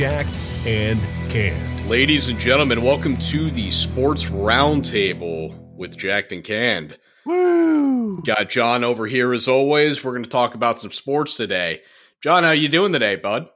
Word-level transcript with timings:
Jack 0.00 0.24
and 0.64 0.98
Canned. 1.28 1.86
Ladies 1.86 2.30
and 2.30 2.40
gentlemen, 2.40 2.80
welcome 2.80 3.18
to 3.18 3.50
the 3.50 3.70
Sports 3.70 4.24
Roundtable 4.24 5.54
with 5.76 5.94
Jacked 5.94 6.32
and 6.32 6.42
Canned. 6.42 6.96
Woo! 7.26 8.22
Got 8.22 8.48
John 8.48 8.82
over 8.82 9.06
here 9.06 9.34
as 9.34 9.46
always. 9.46 10.02
We're 10.02 10.12
going 10.12 10.22
to 10.24 10.30
talk 10.30 10.54
about 10.54 10.80
some 10.80 10.90
sports 10.90 11.34
today. 11.34 11.82
John, 12.22 12.44
how 12.44 12.52
you 12.52 12.70
doing 12.70 12.94
today, 12.94 13.16
bud? 13.16 13.50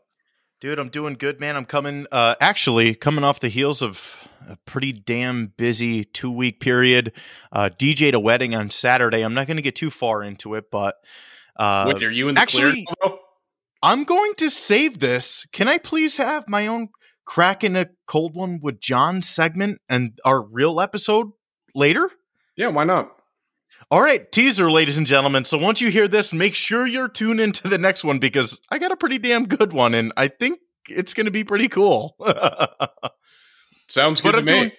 Dude, 0.60 0.78
I'm 0.78 0.90
doing 0.90 1.14
good, 1.14 1.40
man. 1.40 1.56
I'm 1.56 1.64
coming 1.64 2.06
uh 2.12 2.34
actually 2.42 2.94
coming 2.94 3.24
off 3.24 3.40
the 3.40 3.48
heels 3.48 3.80
of 3.80 4.14
a 4.46 4.56
pretty 4.66 4.92
damn 4.92 5.46
busy 5.56 6.04
two 6.04 6.30
week 6.30 6.60
period. 6.60 7.12
Uh 7.52 7.70
DJ'd 7.70 8.12
a 8.12 8.20
wedding 8.20 8.54
on 8.54 8.68
Saturday. 8.68 9.22
I'm 9.22 9.32
not 9.32 9.46
gonna 9.46 9.62
get 9.62 9.76
too 9.76 9.90
far 9.90 10.22
into 10.22 10.56
it, 10.56 10.70
but 10.70 10.96
uh 11.56 11.84
Wait, 11.86 12.02
are 12.02 12.10
you 12.10 12.28
in 12.28 12.34
the 12.34 12.40
actually- 12.42 12.84
clear? 13.00 13.16
I'm 13.84 14.04
going 14.04 14.32
to 14.36 14.48
save 14.48 15.00
this. 15.00 15.46
Can 15.52 15.68
I 15.68 15.76
please 15.76 16.16
have 16.16 16.48
my 16.48 16.66
own 16.66 16.88
crack 17.26 17.62
in 17.62 17.76
a 17.76 17.90
cold 18.06 18.34
one 18.34 18.58
with 18.62 18.80
John 18.80 19.20
segment 19.20 19.78
and 19.90 20.18
our 20.24 20.42
real 20.42 20.80
episode 20.80 21.28
later? 21.74 22.10
Yeah, 22.56 22.68
why 22.68 22.84
not? 22.84 23.10
All 23.90 24.00
right, 24.00 24.32
teaser, 24.32 24.70
ladies 24.70 24.96
and 24.96 25.06
gentlemen. 25.06 25.44
So 25.44 25.58
once 25.58 25.82
you 25.82 25.90
hear 25.90 26.08
this, 26.08 26.32
make 26.32 26.54
sure 26.54 26.86
you're 26.86 27.08
tuned 27.08 27.40
into 27.40 27.68
the 27.68 27.76
next 27.76 28.04
one 28.04 28.18
because 28.18 28.58
I 28.70 28.78
got 28.78 28.90
a 28.90 28.96
pretty 28.96 29.18
damn 29.18 29.44
good 29.46 29.74
one, 29.74 29.92
and 29.92 30.14
I 30.16 30.28
think 30.28 30.60
it's 30.88 31.12
going 31.12 31.26
to 31.26 31.30
be 31.30 31.44
pretty 31.44 31.68
cool. 31.68 32.16
Sounds 33.88 34.22
good 34.22 34.28
But 34.28 34.32
to 34.32 34.38
I'm 34.38 34.44
me. 34.46 34.52
doing, 34.52 34.70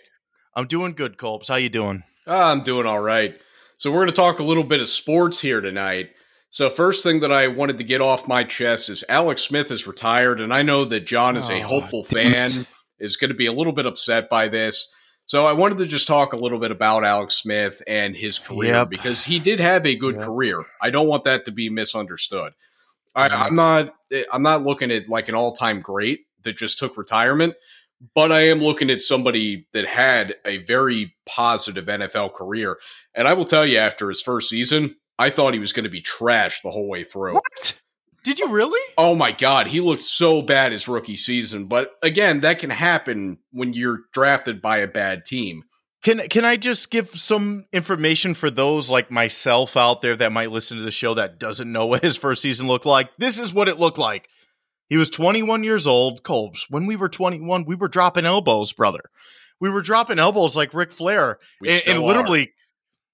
I'm 0.55 0.65
doing 0.67 0.93
good, 0.93 1.17
Colbs. 1.17 1.47
How 1.47 1.55
you 1.55 1.69
doing? 1.69 2.03
Ah, 2.25 2.51
I'm 2.51 2.63
doing 2.63 2.87
all 2.87 2.99
right. 2.99 3.35
So 3.77 3.91
we're 3.91 3.99
going 3.99 4.07
to 4.07 4.13
talk 4.13 4.39
a 4.39 4.43
little 4.43 4.63
bit 4.63 4.81
of 4.81 4.89
sports 4.89 5.39
here 5.39 5.61
tonight. 5.61 6.09
So 6.55 6.69
first 6.69 7.03
thing 7.03 7.19
that 7.19 7.33
I 7.33 7.49
wanted 7.49 7.79
to 7.79 7.83
get 7.83 7.99
off 7.99 8.29
my 8.29 8.45
chest 8.45 8.87
is 8.87 9.03
Alex 9.09 9.41
Smith 9.41 9.71
is 9.71 9.85
retired, 9.85 10.39
and 10.39 10.53
I 10.53 10.61
know 10.61 10.85
that 10.85 11.05
John 11.05 11.35
is 11.35 11.49
a 11.49 11.61
Oh, 11.61 11.67
hopeful 11.67 12.05
fan, 12.05 12.65
is 12.97 13.17
going 13.17 13.27
to 13.27 13.35
be 13.35 13.47
a 13.47 13.51
little 13.51 13.73
bit 13.73 13.85
upset 13.85 14.29
by 14.29 14.47
this. 14.47 14.87
So 15.25 15.45
I 15.45 15.51
wanted 15.51 15.79
to 15.79 15.85
just 15.85 16.07
talk 16.07 16.31
a 16.31 16.37
little 16.37 16.57
bit 16.57 16.71
about 16.71 17.03
Alex 17.03 17.33
Smith 17.33 17.83
and 17.87 18.15
his 18.15 18.39
career 18.39 18.71
Yep. 18.71 18.89
because 18.89 19.21
he 19.21 19.37
did 19.37 19.59
have 19.59 19.85
a 19.85 19.97
good 19.97 20.15
Yep. 20.15 20.23
career. 20.23 20.65
I 20.81 20.91
don't 20.91 21.09
want 21.09 21.25
that 21.25 21.43
to 21.43 21.51
be 21.51 21.69
misunderstood. 21.69 22.53
I, 23.13 23.27
I'm 23.27 23.55
not. 23.55 23.93
Eh, 24.13 24.23
I'm 24.31 24.41
not 24.43 24.63
looking 24.63 24.91
at 24.91 25.09
like 25.09 25.27
an 25.27 25.35
all-time 25.35 25.81
great 25.81 26.21
that 26.43 26.55
just 26.55 26.79
took 26.79 26.95
retirement, 26.95 27.55
but 28.13 28.31
I 28.31 28.43
am 28.43 28.61
looking 28.61 28.89
at 28.89 29.01
somebody 29.01 29.67
that 29.73 29.85
had 29.87 30.35
a 30.45 30.59
very 30.59 31.15
positive 31.25 31.87
NFL 31.87 32.33
career. 32.33 32.77
And 33.13 33.27
I 33.27 33.33
will 33.33 33.43
tell 33.43 33.65
you, 33.65 33.77
after 33.77 34.07
his 34.07 34.21
first 34.21 34.47
season, 34.47 34.95
I 35.17 35.29
thought 35.29 35.53
he 35.53 35.59
was 35.59 35.73
going 35.73 35.85
to 35.85 35.89
be 35.89 36.01
trash 36.01 36.61
the 36.61 36.71
whole 36.71 36.89
way 36.89 37.03
through. 37.03 37.35
What? 37.35 37.79
Did 38.23 38.39
you 38.39 38.49
really? 38.49 38.81
Oh 38.97 39.13
my 39.13 39.31
God, 39.31 39.67
he 39.67 39.79
looked 39.79 40.01
so 40.01 40.41
bad 40.41 40.71
his 40.71 40.87
rookie 40.87 41.15
season. 41.15 41.65
But 41.67 41.91
again, 42.01 42.41
that 42.41 42.59
can 42.59 42.71
happen 42.71 43.37
when 43.51 43.73
you're 43.73 44.01
drafted 44.13 44.61
by 44.61 44.77
a 44.77 44.87
bad 44.87 45.25
team. 45.25 45.63
Can 46.01 46.27
Can 46.29 46.43
I 46.43 46.57
just 46.57 46.89
give 46.89 47.11
some 47.19 47.65
information 47.71 48.33
for 48.33 48.49
those 48.49 48.89
like 48.89 49.11
myself 49.11 49.77
out 49.77 50.01
there 50.01 50.15
that 50.15 50.31
might 50.31 50.51
listen 50.51 50.77
to 50.77 50.83
the 50.83 50.91
show 50.91 51.13
that 51.13 51.39
doesn't 51.39 51.71
know 51.71 51.85
what 51.85 52.03
his 52.03 52.15
first 52.15 52.41
season 52.41 52.67
looked 52.67 52.85
like? 52.85 53.09
This 53.17 53.39
is 53.39 53.53
what 53.53 53.69
it 53.69 53.79
looked 53.79 53.99
like. 53.99 54.27
He 54.89 54.97
was 54.97 55.09
21 55.09 55.63
years 55.63 55.87
old, 55.87 56.23
Colbs. 56.23 56.65
When 56.69 56.85
we 56.85 56.95
were 56.95 57.09
21, 57.09 57.65
we 57.65 57.75
were 57.75 57.87
dropping 57.87 58.25
elbows, 58.25 58.71
brother. 58.71 59.09
We 59.59 59.69
were 59.69 59.81
dropping 59.81 60.19
elbows 60.19 60.55
like 60.55 60.73
Ric 60.73 60.91
Flair. 60.91 61.39
We 61.61 61.69
and, 61.69 61.81
still 61.81 61.95
and 61.95 62.03
literally 62.03 62.53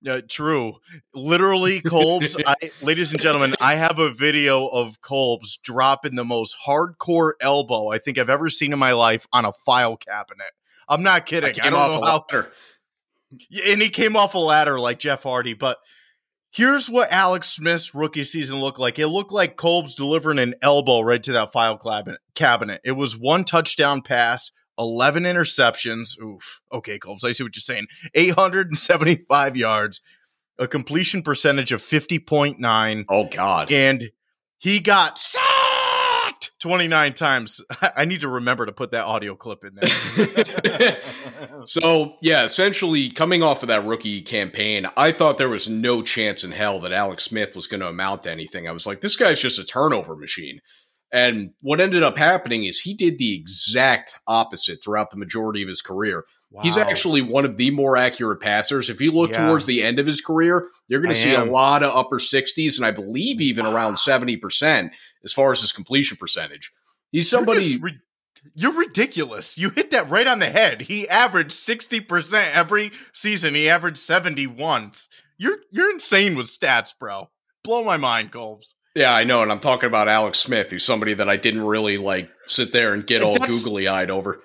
uh, 0.08 0.22
true. 0.28 0.76
Literally 1.14 1.82
colb's 1.82 2.36
I, 2.46 2.56
ladies 2.82 3.12
and 3.12 3.22
gentlemen 3.22 3.56
i 3.60 3.76
have 3.76 4.00
a 4.00 4.10
video 4.10 4.68
of 4.68 5.02
colb's 5.02 5.58
dropping 5.58 6.16
the 6.16 6.26
most 6.26 6.56
hardcore 6.68 7.34
elbow 7.40 7.90
i 7.90 7.98
think 7.98 8.18
i've 8.18 8.30
ever 8.30 8.50
seen 8.50 8.74
in 8.74 8.80
my 8.80 8.92
life 8.94 9.28
on 9.32 9.46
a 9.46 9.54
file 9.54 9.98
cabinet. 9.98 10.52
I'm 10.88 11.04
not 11.04 11.26
kidding 11.26 11.50
i, 11.50 11.54
came 11.54 11.72
don't 11.72 11.80
off 11.80 12.02
know 12.02 12.06
how 12.06 12.26
ladder. 12.32 12.52
and 13.68 13.82
he 13.82 13.90
came 13.90 14.16
off 14.16 14.34
a 14.34 14.40
ladder 14.40 14.80
like 14.80 15.00
jeff 15.00 15.24
hardy 15.24 15.54
but 15.54 15.78
here's 16.52 16.90
what 16.90 17.11
alex 17.11 17.50
smith's 17.50 17.95
rookie 17.95 18.23
season 18.23 18.60
looked 18.60 18.80
like. 18.80 19.00
It 19.00 19.08
looked 19.08 19.32
like 19.32 19.56
colb's 19.56 19.95
delivering 19.95 20.40
an 20.40 20.56
elbow 20.61 21.02
right 21.02 21.22
to 21.23 21.34
that 21.34 21.52
file 21.52 21.78
cabinet 21.78 22.20
cabinet. 22.36 22.82
It 22.84 22.94
was 22.94 23.17
one 23.17 23.44
touchdown 23.45 24.02
pass 24.02 24.52
11 24.77 25.23
interceptions. 25.23 26.20
Oof. 26.21 26.61
Okay, 26.71 26.98
Colbs, 26.99 27.23
I 27.26 27.32
see 27.32 27.43
what 27.43 27.55
you're 27.55 27.61
saying. 27.61 27.87
875 28.14 29.58
yards, 29.58 30.02
a 30.58 30.67
completion 30.67 31.21
percentage 31.23 31.71
of 31.71 31.82
50.9, 31.82 33.05
Oh 33.10 33.27
God. 33.27 33.71
and 33.71 34.11
he 34.58 34.80
got 34.80 35.17
sacked 35.20 36.52
29 36.61 37.14
times. 37.14 37.61
I 37.95 38.05
need 38.05 38.21
to 38.21 38.27
remember 38.27 38.65
to 38.65 38.71
put 38.71 38.92
that 38.92 39.05
audio 39.05 39.36
clip 39.36 39.64
in 39.64 39.76
there. 39.76 40.98
So 41.65 42.15
yeah, 42.21 42.43
essentially 42.43 43.11
coming 43.11 43.43
off 43.43 43.61
of 43.61 43.67
that 43.67 43.86
rookie 43.86 44.21
campaign, 44.23 44.87
I 44.98 45.11
thought 45.11 45.37
there 45.37 45.49
was 45.49 45.70
no 45.70 46.02
chance 46.02 46.43
in 46.43 46.52
hell 46.52 46.80
that 46.80 46.92
Alex 46.92 47.23
Smith 47.26 47.55
was 47.55 47.67
going 47.67 47.81
to 47.81 47.87
amount 47.87 48.23
to 48.23 48.31
anything. 48.31 48.67
I 48.67 48.71
was 48.71 48.87
like, 48.87 49.02
this 49.02 49.15
guy's 49.15 49.39
just 49.39 49.60
a 49.60 49.64
turnover 49.64 50.15
machine. 50.15 50.60
And 51.11 51.52
what 51.61 51.82
ended 51.82 52.04
up 52.04 52.17
happening 52.17 52.64
is 52.64 52.80
he 52.80 52.94
did 52.94 53.17
the 53.17 53.33
exact 53.36 54.20
opposite 54.27 54.83
throughout 54.83 55.11
the 55.11 55.17
majority 55.17 55.61
of 55.61 55.67
his 55.67 55.82
career. 55.82 56.23
He's 56.61 56.77
actually 56.77 57.22
one 57.22 57.45
of 57.45 57.55
the 57.55 57.72
more 57.72 57.95
accurate 57.95 58.42
passers. 58.42 58.89
If 58.89 58.99
you 58.99 59.11
look 59.14 59.32
Yeah. 59.32 59.45
towards 59.48 59.64
the 59.66 59.82
end 59.83 59.99
of 59.99 60.05
his 60.05 60.20
career, 60.20 60.67
you're 60.89 60.99
going 60.99 61.14
to 61.14 61.20
see 61.20 61.33
am. 61.33 61.48
a 61.48 61.52
lot 61.52 61.82
of 61.82 61.95
upper 61.95 62.20
60s 62.20 62.76
and 62.76 62.86
I 62.86 62.92
believe 62.92 63.39
even 63.39 63.66
around 63.66 63.95
70% 63.95 64.92
as 65.23 65.32
far 65.32 65.52
as 65.54 65.61
his 65.61 65.72
completion 65.72 66.17
percentage. 66.17 66.72
He's 67.11 67.32
You're 67.32 67.39
somebody 67.39 67.78
ri- 67.78 67.99
You're 68.54 68.73
ridiculous. 68.73 69.58
You 69.58 69.70
hit 69.70 69.92
that 69.92 70.10
right 70.10 70.28
on 70.28 70.39
the 70.39 70.49
head. 70.49 70.82
He 70.82 71.08
averaged 71.08 71.52
60% 71.52 72.52
every 72.54 72.92
season. 73.14 73.55
He 73.55 73.70
averaged 73.70 73.99
70 73.99 74.48
once. 74.48 75.08
You're 75.38 75.60
you're 75.72 75.92
insane 75.92 76.36
with 76.36 76.48
stats, 76.48 76.92
bro. 76.98 77.30
Blow 77.64 77.83
my 77.83 77.95
mind, 77.98 78.32
Colbs. 78.33 78.73
Yeah, 78.96 79.14
I 79.14 79.24
know, 79.24 79.42
and 79.42 79.52
I'm 79.52 79.60
talking 79.60 79.88
about 79.88 80.10
Alex 80.10 80.40
Smith, 80.40 80.72
who's 80.72 80.84
somebody 80.84 81.14
that 81.14 81.30
I 81.30 81.38
didn't 81.38 81.64
really 81.64 81.98
like 81.98 82.30
sit 82.46 82.74
there 82.74 82.94
and 82.94 83.08
get 83.08 83.24
all 83.24 83.38
googly 83.38 83.88
eyed 83.88 84.12
over. 84.12 84.42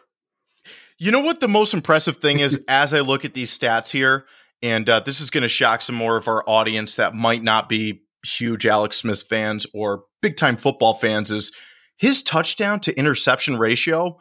You 0.98 1.10
know 1.10 1.20
what 1.20 1.40
the 1.40 1.48
most 1.48 1.74
impressive 1.74 2.18
thing 2.18 2.38
is 2.38 2.60
as 2.68 2.94
I 2.94 3.00
look 3.00 3.24
at 3.24 3.34
these 3.34 3.56
stats 3.56 3.90
here, 3.90 4.24
and 4.62 4.88
uh, 4.88 5.00
this 5.00 5.20
is 5.20 5.30
going 5.30 5.42
to 5.42 5.48
shock 5.48 5.82
some 5.82 5.96
more 5.96 6.16
of 6.16 6.28
our 6.28 6.44
audience 6.46 6.96
that 6.96 7.14
might 7.14 7.42
not 7.42 7.68
be 7.68 8.02
huge 8.24 8.66
Alex 8.66 8.98
Smith 8.98 9.24
fans 9.28 9.66
or 9.74 10.04
big 10.22 10.36
time 10.36 10.56
football 10.56 10.94
fans, 10.94 11.32
is 11.32 11.52
his 11.96 12.22
touchdown 12.22 12.78
to 12.80 12.96
interception 12.96 13.58
ratio 13.58 14.16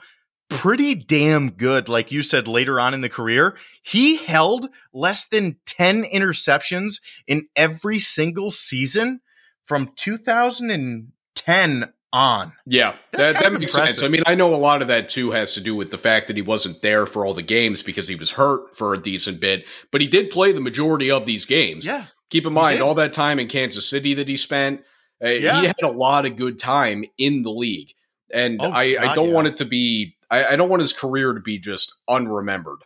pretty 0.50 0.96
damn 0.96 1.52
good. 1.52 1.90
Like 1.90 2.12
you 2.12 2.24
said 2.24 2.48
later 2.48 2.80
on 2.80 2.94
in 2.94 3.02
the 3.02 3.10
career, 3.10 3.58
he 3.84 4.18
held 4.18 4.70
less 4.94 5.26
than 5.28 5.58
10 5.66 6.04
interceptions 6.04 7.02
in 7.28 7.48
every 7.56 8.00
single 8.00 8.50
season 8.50 9.22
from 9.66 9.92
2010 9.96 11.94
on. 12.14 12.54
Yeah, 12.66 12.96
That's 13.12 13.34
that, 13.34 13.44
that 13.44 13.54
makes 13.60 13.74
impressive. 13.74 13.96
sense. 13.98 14.04
I 14.06 14.08
mean, 14.08 14.24
I 14.26 14.36
know 14.36 14.54
a 14.54 14.56
lot 14.56 14.82
of 14.82 14.88
that 14.88 15.10
too 15.10 15.32
has 15.32 15.54
to 15.56 15.62
do 15.62 15.76
with 15.76 15.92
the 15.92 15.98
fact 15.98 16.28
that 16.28 16.36
he 16.38 16.42
wasn't 16.42 16.82
there 16.82 17.06
for 17.06 17.26
all 17.26 17.34
the 17.34 17.42
games 17.42 17.84
because 17.84 18.08
he 18.08 18.16
was 18.16 18.32
hurt 18.32 18.76
for 18.78 18.94
a 18.94 18.98
decent 19.02 19.40
bit, 19.42 19.66
but 19.92 20.00
he 20.02 20.08
did 20.08 20.30
play 20.30 20.52
the 20.54 20.62
majority 20.62 21.12
of 21.12 21.26
these 21.26 21.46
games. 21.46 21.86
Yeah. 21.86 22.06
Keep 22.30 22.46
in 22.46 22.54
mind 22.54 22.82
all 22.82 22.96
that 22.96 23.14
time 23.14 23.38
in 23.38 23.48
Kansas 23.48 23.88
City 23.90 24.14
that 24.16 24.28
he 24.30 24.38
spent. 24.38 24.82
Uh, 25.24 25.30
Yeah. 25.30 25.60
He 25.62 25.68
had 25.68 25.76
a 25.84 25.92
lot 25.92 26.26
of 26.26 26.36
good 26.38 26.58
time 26.58 27.04
in 27.18 27.42
the 27.42 27.52
league, 27.52 27.92
and 28.32 28.60
Oh, 28.62 28.70
I, 28.72 28.96
I 29.00 29.14
don't 29.16 29.30
yeah. 29.30 29.34
want 29.36 29.48
it 29.48 29.58
to 29.58 29.66
be. 29.66 30.16
I, 30.32 30.46
I 30.46 30.56
don't 30.56 30.70
want 30.70 30.82
his 30.82 30.92
career 30.94 31.34
to 31.34 31.40
be 31.40 31.60
just 31.60 31.94
unremembered. 32.10 32.80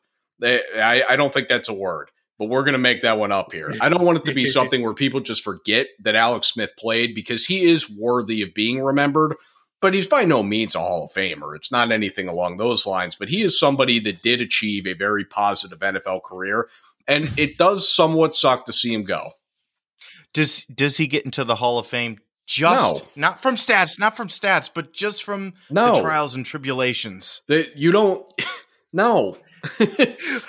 Eh, 0.44 0.59
I, 0.75 1.03
I 1.07 1.16
don't 1.16 1.31
think 1.34 1.47
that's 1.47 1.69
a 1.69 1.73
word, 1.73 2.09
but 2.40 2.46
we're 2.46 2.64
going 2.64 2.74
to 2.74 2.80
make 2.80 3.04
that 3.04 3.20
one 3.20 3.32
up 3.32 3.52
here. 3.52 3.72
I 3.82 3.90
don't 3.90 4.04
want 4.04 4.18
it 4.18 4.26
to 4.26 4.34
be 4.34 4.46
something 4.48 4.82
where 4.82 4.94
people 4.96 5.20
just 5.20 5.44
forget 5.44 5.88
that 6.00 6.16
Alex 6.16 6.48
Smith 6.48 6.72
played 6.80 7.14
because 7.14 7.46
he 7.46 7.66
is 7.66 7.88
worthy 7.90 8.42
of 8.42 8.54
being 8.56 8.82
remembered. 8.82 9.36
But 9.82 9.94
he's 9.94 10.08
by 10.08 10.26
no 10.26 10.42
means 10.44 10.76
a 10.76 10.80
Hall 10.80 11.06
of 11.06 11.12
Famer. 11.12 11.56
It's 11.56 11.72
not 11.72 11.92
anything 11.92 12.28
along 12.28 12.58
those 12.58 12.86
lines. 12.88 13.16
But 13.16 13.30
he 13.30 13.44
is 13.44 13.58
somebody 13.59 14.00
that 14.00 14.22
did 14.22 14.41
achieve 14.41 14.86
a 14.88 14.94
very 14.94 15.24
positive 15.24 15.80
NFL 15.80 16.24
career, 16.24 16.68
and 17.08 17.30
it 17.38 17.58
does 17.58 17.88
somewhat 17.90 18.34
suck 18.36 18.66
to 18.66 18.74
see 18.74 18.94
him 18.94 19.03
go. 19.06 19.30
Does 20.34 20.64
does 20.66 20.97
he 20.97 21.08
get 21.08 21.24
into 21.26 21.44
the 21.46 21.56
Hall 21.56 21.80
of 21.80 21.88
Fame 21.88 22.20
just 22.46 23.03
No. 23.03 23.08
not 23.16 23.42
from 23.42 23.56
stats, 23.56 23.97
not 23.97 24.18
from 24.18 24.28
stats, 24.28 24.70
but 24.74 24.92
just 24.92 25.24
from 25.24 25.53
No. 25.70 25.96
the 25.96 26.02
trials 26.02 26.35
and 26.35 26.46
tribulations? 26.46 27.42
You 27.47 27.92
don't. 27.92 28.26
No. 28.92 29.38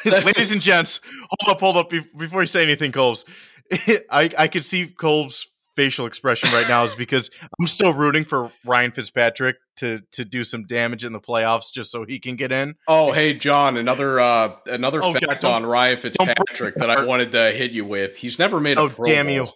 Ladies 0.04 0.52
and 0.52 0.60
gents, 0.60 1.00
hold 1.40 1.54
up, 1.56 1.60
hold 1.60 1.76
up 1.76 1.90
be- 1.90 2.04
before 2.16 2.40
you 2.42 2.46
say 2.46 2.62
anything, 2.62 2.92
Colbs. 2.92 3.24
I 4.10 4.30
I 4.38 4.48
could 4.48 4.64
see 4.64 4.86
Colb's 4.86 5.46
facial 5.76 6.04
expression 6.04 6.50
right 6.52 6.68
now 6.68 6.82
is 6.84 6.94
because 6.94 7.30
I'm 7.58 7.66
still 7.66 7.94
rooting 7.94 8.24
for 8.24 8.50
Ryan 8.66 8.90
Fitzpatrick 8.90 9.56
to 9.76 10.00
to 10.12 10.24
do 10.24 10.44
some 10.44 10.64
damage 10.66 11.04
in 11.04 11.12
the 11.12 11.20
playoffs 11.20 11.72
just 11.72 11.90
so 11.90 12.04
he 12.04 12.18
can 12.18 12.36
get 12.36 12.52
in. 12.52 12.74
Oh, 12.88 13.12
hey, 13.12 13.34
John. 13.34 13.76
Another 13.76 14.18
uh, 14.20 14.56
another 14.66 15.02
Oh, 15.02 15.12
fact 15.12 15.44
on 15.44 15.64
Ryan 15.64 15.96
Fitzpatrick 15.98 16.74
that 16.76 16.90
I 16.90 17.04
wanted 17.04 17.32
to 17.32 17.50
hit 17.52 17.70
you 17.72 17.84
with. 17.84 18.16
He's 18.16 18.38
never 18.38 18.60
made 18.60 18.78
a 18.78 18.82
Oh 18.82 18.88
Pro 18.88 19.04
damn 19.06 19.26
Bowl. 19.26 19.34
you! 19.34 19.48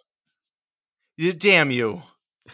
You- 1.17 1.33
Damn 1.33 1.71
you! 1.71 2.03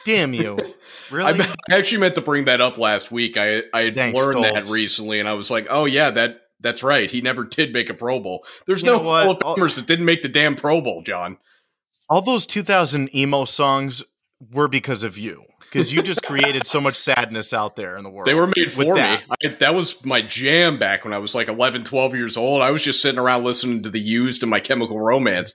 Damn 0.05 0.33
you! 0.35 0.57
I, 1.11 1.15
Really? 1.15 1.39
me- 1.39 1.45
I 1.71 1.77
actually 1.77 1.99
meant 1.99 2.15
to 2.15 2.21
bring 2.21 2.45
that 2.47 2.61
up 2.61 2.79
last 2.79 3.11
week. 3.13 3.37
I 3.37 3.63
I 3.75 3.83
had 3.87 3.95
Thanks, 3.95 4.19
learned 4.19 4.45
that 4.45 4.67
recently, 4.69 5.19
and 5.21 5.29
I 5.29 5.35
was 5.35 5.51
like, 5.51 5.67
oh 5.71 5.85
yeah, 5.85 6.11
that 6.11 6.41
that's 6.61 6.83
right. 6.83 7.11
He 7.11 7.21
never 7.21 7.45
did 7.45 7.73
make 7.73 7.91
a 7.91 7.95
Pro 7.95 8.21
Bowl. 8.21 8.45
There's 8.67 8.83
You 8.83 8.91
no? 8.91 8.99
Hall 8.99 9.31
of 9.31 9.39
Famers 9.39 9.77
that 9.77 9.87
didn't 9.87 10.05
make 10.05 10.23
the 10.23 10.29
damn 10.29 10.57
Pro 10.57 10.81
Bowl, 10.81 11.03
John. 11.03 11.39
All 12.09 12.23
those 12.23 12.47
2000 12.47 13.15
emo 13.15 13.45
songs 13.45 14.03
were 14.53 14.69
because 14.69 15.05
of 15.05 15.17
you, 15.17 15.45
because 15.61 15.93
you 15.93 16.03
just 16.03 16.23
created 16.23 16.67
so 16.67 16.81
much 16.81 16.97
sadness 16.97 17.53
out 17.55 17.77
there 17.77 17.97
in 17.97 18.03
the 18.03 18.11
world. 18.11 18.27
They 18.27 18.35
were 18.35 18.49
made 18.57 18.73
for 18.73 18.85
that. 18.97 19.21
me. 19.21 19.37
I, 19.45 19.57
that 19.61 19.75
was 19.75 20.05
my 20.05 20.21
jam 20.21 20.79
back 20.79 21.05
when 21.05 21.13
I 21.13 21.19
was 21.19 21.35
like 21.35 21.49
11, 21.49 21.85
12 21.85 22.15
years 22.15 22.37
old. 22.37 22.63
I 22.63 22.71
was 22.71 22.83
just 22.83 23.01
sitting 23.01 23.19
around 23.19 23.45
listening 23.45 23.83
to 23.85 23.91
the 23.91 24.01
used 24.01 24.43
and 24.43 24.51
my 24.51 24.61
chemical 24.61 24.99
romance. 24.99 25.55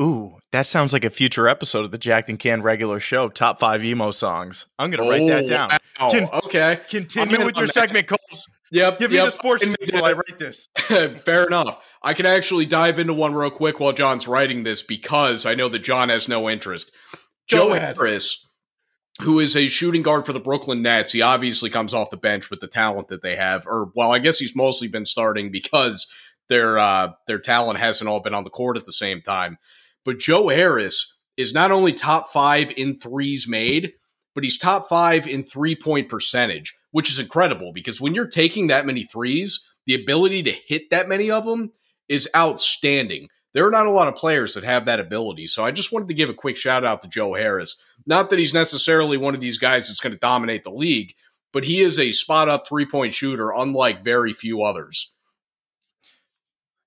Ooh, 0.00 0.36
that 0.52 0.66
sounds 0.66 0.92
like 0.92 1.04
a 1.04 1.10
future 1.10 1.48
episode 1.48 1.84
of 1.84 1.90
the 1.90 1.98
Jacked 1.98 2.28
and 2.28 2.38
Can 2.38 2.62
regular 2.62 3.00
show. 3.00 3.28
Top 3.28 3.58
five 3.58 3.84
emo 3.84 4.10
songs. 4.10 4.66
I'm 4.78 4.90
gonna 4.90 5.08
write 5.08 5.26
that 5.28 5.44
oh, 5.44 5.46
down. 5.46 5.70
Oh, 6.00 6.10
Can- 6.10 6.28
okay. 6.44 6.80
Continue 6.88 7.44
with 7.44 7.56
your 7.56 7.66
segment, 7.66 8.06
Coles. 8.06 8.46
Yep. 8.72 8.98
Give 8.98 9.10
me 9.10 9.18
yep. 9.18 9.26
the 9.26 9.30
sports 9.30 9.62
And- 9.62 9.76
I 9.94 10.12
write 10.12 10.38
this. 10.38 10.68
Fair 10.76 11.44
enough. 11.46 11.78
I 12.02 12.14
can 12.14 12.26
actually 12.26 12.66
dive 12.66 12.98
into 12.98 13.12
one 13.12 13.34
real 13.34 13.50
quick 13.50 13.78
while 13.78 13.92
John's 13.92 14.26
writing 14.26 14.64
this 14.64 14.82
because 14.82 15.46
I 15.46 15.54
know 15.54 15.68
that 15.68 15.80
John 15.80 16.08
has 16.08 16.26
no 16.26 16.48
interest. 16.48 16.90
Go 17.50 17.68
Joe 17.68 17.72
ahead. 17.74 17.96
Harris, 17.96 18.48
who 19.20 19.38
is 19.40 19.56
a 19.56 19.68
shooting 19.68 20.02
guard 20.02 20.24
for 20.24 20.32
the 20.32 20.40
Brooklyn 20.40 20.82
Nets, 20.82 21.12
he 21.12 21.20
obviously 21.22 21.68
comes 21.70 21.92
off 21.92 22.10
the 22.10 22.16
bench 22.16 22.50
with 22.50 22.60
the 22.60 22.66
talent 22.66 23.08
that 23.08 23.22
they 23.22 23.36
have. 23.36 23.66
Or, 23.66 23.92
well, 23.94 24.10
I 24.10 24.18
guess 24.18 24.38
he's 24.38 24.56
mostly 24.56 24.88
been 24.88 25.06
starting 25.06 25.52
because 25.52 26.10
their 26.48 26.78
uh, 26.78 27.12
their 27.26 27.38
talent 27.38 27.78
hasn't 27.78 28.08
all 28.08 28.20
been 28.20 28.34
on 28.34 28.44
the 28.44 28.50
court 28.50 28.76
at 28.76 28.86
the 28.86 28.92
same 28.92 29.20
time. 29.20 29.58
But 30.04 30.18
Joe 30.18 30.48
Harris 30.48 31.18
is 31.36 31.54
not 31.54 31.70
only 31.70 31.92
top 31.92 32.32
five 32.32 32.72
in 32.76 32.98
threes 32.98 33.46
made, 33.46 33.92
but 34.34 34.44
he's 34.44 34.58
top 34.58 34.88
five 34.88 35.26
in 35.26 35.44
three 35.44 35.76
point 35.76 36.08
percentage, 36.08 36.74
which 36.92 37.10
is 37.10 37.18
incredible 37.18 37.72
because 37.72 38.00
when 38.00 38.14
you're 38.14 38.26
taking 38.26 38.68
that 38.68 38.86
many 38.86 39.02
threes, 39.02 39.66
the 39.86 39.94
ability 39.94 40.44
to 40.44 40.52
hit 40.52 40.90
that 40.90 41.08
many 41.08 41.30
of 41.30 41.44
them 41.44 41.72
is 42.08 42.28
outstanding. 42.36 43.28
There 43.54 43.66
are 43.66 43.70
not 43.70 43.86
a 43.86 43.90
lot 43.90 44.08
of 44.08 44.14
players 44.14 44.54
that 44.54 44.64
have 44.64 44.86
that 44.86 45.00
ability. 45.00 45.46
So 45.46 45.64
I 45.64 45.72
just 45.72 45.92
wanted 45.92 46.08
to 46.08 46.14
give 46.14 46.28
a 46.28 46.34
quick 46.34 46.56
shout 46.56 46.84
out 46.84 47.02
to 47.02 47.08
Joe 47.08 47.34
Harris. 47.34 47.76
Not 48.06 48.30
that 48.30 48.38
he's 48.38 48.54
necessarily 48.54 49.16
one 49.16 49.34
of 49.34 49.40
these 49.40 49.58
guys 49.58 49.88
that's 49.88 50.00
going 50.00 50.12
to 50.12 50.18
dominate 50.18 50.64
the 50.64 50.70
league, 50.70 51.14
but 51.52 51.64
he 51.64 51.80
is 51.80 51.98
a 51.98 52.12
spot 52.12 52.48
up 52.48 52.66
three 52.66 52.86
point 52.86 53.12
shooter, 53.12 53.50
unlike 53.50 54.04
very 54.04 54.32
few 54.32 54.62
others. 54.62 55.14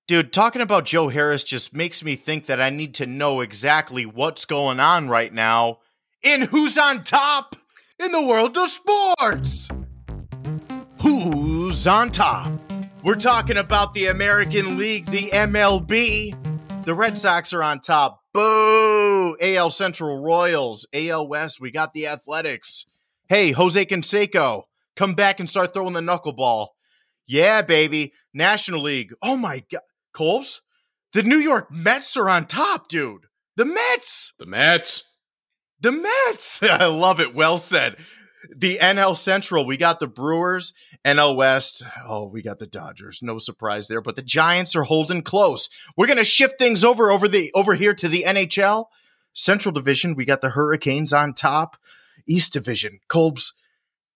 Dude, 0.08 0.32
talking 0.32 0.62
about 0.62 0.84
Joe 0.84 1.08
Harris 1.08 1.42
just 1.42 1.74
makes 1.74 2.04
me 2.04 2.14
think 2.14 2.46
that 2.46 2.60
I 2.60 2.70
need 2.70 2.94
to 2.94 3.06
know 3.06 3.40
exactly 3.40 4.06
what's 4.06 4.44
going 4.44 4.78
on 4.78 5.08
right 5.08 5.32
now 5.32 5.80
in 6.22 6.42
who's 6.42 6.78
on 6.78 7.02
top 7.02 7.56
in 7.98 8.12
the 8.12 8.22
world 8.22 8.56
of 8.56 8.70
sports. 8.70 9.68
Who's 11.06 11.86
on 11.86 12.10
top? 12.10 12.50
We're 13.04 13.14
talking 13.14 13.58
about 13.58 13.94
the 13.94 14.06
American 14.06 14.76
League, 14.76 15.06
the 15.06 15.30
MLB. 15.30 16.34
The 16.84 16.94
Red 16.94 17.16
Sox 17.16 17.52
are 17.52 17.62
on 17.62 17.78
top. 17.78 18.22
Boo! 18.34 19.36
AL 19.40 19.70
Central 19.70 20.20
Royals, 20.20 20.84
AL 20.92 21.28
West, 21.28 21.60
we 21.60 21.70
got 21.70 21.92
the 21.92 22.08
Athletics. 22.08 22.86
Hey, 23.28 23.52
Jose 23.52 23.86
Canseco, 23.86 24.64
come 24.96 25.14
back 25.14 25.38
and 25.38 25.48
start 25.48 25.72
throwing 25.72 25.92
the 25.92 26.00
knuckleball. 26.00 26.70
Yeah, 27.24 27.62
baby. 27.62 28.12
National 28.34 28.82
League. 28.82 29.14
Oh 29.22 29.36
my 29.36 29.62
god. 29.70 29.82
Colbs? 30.12 30.58
The 31.12 31.22
New 31.22 31.38
York 31.38 31.70
Mets 31.70 32.16
are 32.16 32.28
on 32.28 32.46
top, 32.46 32.88
dude. 32.88 33.26
The 33.54 33.64
Mets. 33.64 34.32
The 34.40 34.46
Mets. 34.46 35.04
The 35.78 35.92
Mets. 35.92 36.60
I 36.64 36.86
love 36.86 37.20
it. 37.20 37.32
Well 37.32 37.58
said. 37.58 37.96
The 38.54 38.78
NL 38.78 39.16
Central, 39.16 39.66
we 39.66 39.76
got 39.76 40.00
the 40.00 40.06
Brewers. 40.06 40.72
NL 41.04 41.36
West, 41.36 41.84
oh, 42.06 42.26
we 42.26 42.42
got 42.42 42.58
the 42.58 42.66
Dodgers. 42.66 43.20
No 43.22 43.38
surprise 43.38 43.88
there, 43.88 44.00
but 44.00 44.16
the 44.16 44.22
Giants 44.22 44.74
are 44.74 44.84
holding 44.84 45.22
close. 45.22 45.68
We're 45.96 46.06
going 46.06 46.16
to 46.18 46.24
shift 46.24 46.58
things 46.58 46.84
over 46.84 47.10
over 47.10 47.28
the 47.28 47.50
over 47.54 47.74
here 47.74 47.94
to 47.94 48.08
the 48.08 48.24
NHL 48.26 48.86
Central 49.32 49.72
Division. 49.72 50.14
We 50.14 50.24
got 50.24 50.40
the 50.40 50.50
Hurricanes 50.50 51.12
on 51.12 51.34
top. 51.34 51.76
East 52.26 52.52
Division, 52.52 53.00
Colbs. 53.08 53.52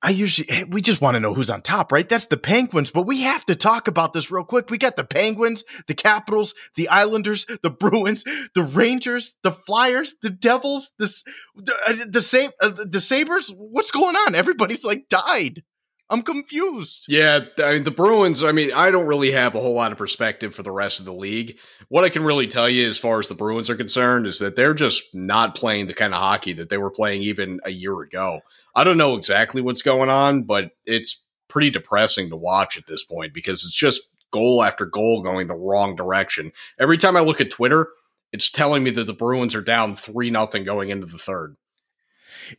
I 0.03 0.11
usually 0.11 0.65
we 0.65 0.81
just 0.81 1.01
want 1.03 1.17
to 1.17 1.21
know 1.21 1.35
who's 1.35 1.51
on 1.51 1.61
top, 1.61 1.93
right? 1.93 2.09
That's 2.09 2.27
the 2.27 2.39
Penguins, 2.39 2.91
but 2.91 3.07
we 3.07 3.21
have 3.21 3.45
to 3.47 3.55
talk 3.55 3.87
about 3.87 4.13
this 4.13 4.31
real 4.31 4.45
quick. 4.45 4.71
We 4.71 4.79
got 4.79 4.97
the 4.97 5.05
Penguins, 5.05 5.63
the 5.89 5.95
Capitals, 5.95 6.55
the 6.75 6.89
Islanders, 6.89 7.45
the 7.63 7.71
Bruins, 7.71 8.25
the 8.55 8.63
Rangers, 8.63 9.37
the 9.43 9.53
Flyers, 9.53 10.15
the 10.23 10.31
Devils, 10.31 10.93
the 10.99 11.13
the 11.57 11.75
uh, 11.87 11.93
the, 11.93 12.53
uh, 12.61 12.85
the 12.89 13.01
Sabres. 13.01 13.53
What's 13.55 13.91
going 13.91 14.17
on? 14.17 14.35
Everybody's 14.35 14.85
like 14.85 15.09
died. 15.09 15.63
I'm 16.11 16.23
confused. 16.23 17.07
Yeah, 17.09 17.41
I 17.59 17.75
mean 17.75 17.85
the 17.85 17.93
Bruins. 17.93 18.43
I 18.43 18.51
mean, 18.51 18.73
I 18.73 18.91
don't 18.91 19.07
really 19.07 19.31
have 19.31 19.55
a 19.55 19.61
whole 19.61 19.75
lot 19.75 19.93
of 19.93 19.99
perspective 19.99 20.53
for 20.55 20.65
the 20.65 20.73
rest 20.73 20.99
of 20.99 21.07
the 21.07 21.15
league. 21.15 21.57
What 21.89 22.05
I 22.05 22.09
can 22.09 22.25
really 22.25 22.49
tell 22.49 22.69
you, 22.69 22.89
as 22.89 22.99
far 22.99 23.21
as 23.21 23.29
the 23.29 23.35
Bruins 23.35 23.71
are 23.71 23.77
concerned, 23.77 24.27
is 24.27 24.41
that 24.41 24.57
they're 24.57 24.75
just 24.75 25.05
not 25.15 25.55
playing 25.55 25.87
the 25.87 25.95
kind 25.95 26.13
of 26.13 26.21
hockey 26.21 26.53
that 26.55 26.69
they 26.69 26.79
were 26.79 26.91
playing 26.91 27.23
even 27.23 27.61
a 27.65 27.71
year 27.71 28.01
ago. 28.01 28.41
I 28.75 28.83
don't 28.83 28.99
know 28.99 29.15
exactly 29.15 29.63
what's 29.63 29.83
going 29.83 30.11
on, 30.11 30.43
but 30.43 30.73
it's 30.85 31.25
pretty 31.49 31.71
depressing 31.71 32.31
to 32.31 32.37
watch 32.37 32.77
at 32.77 32.87
this 32.87 33.05
point 33.05 33.33
because 33.33 33.65
it's 33.65 33.75
just 33.75 34.17
goal 34.33 34.63
after 34.63 34.87
goal 34.87 35.23
going 35.23 35.47
the 35.47 35.55
wrong 35.55 35.95
direction. 35.95 36.53
Every 36.79 36.99
time 36.99 37.17
I 37.17 37.21
look 37.21 37.41
at 37.41 37.51
Twitter, 37.51 37.89
it's 38.33 38.51
telling 38.51 38.83
me 38.83 38.91
that 38.93 39.07
the 39.07 39.13
Bruins 39.13 39.55
are 39.55 39.63
down 39.63 39.95
three 39.95 40.31
nothing 40.31 40.65
going 40.65 40.91
into 40.91 41.07
the 41.07 41.19
third. 41.19 41.57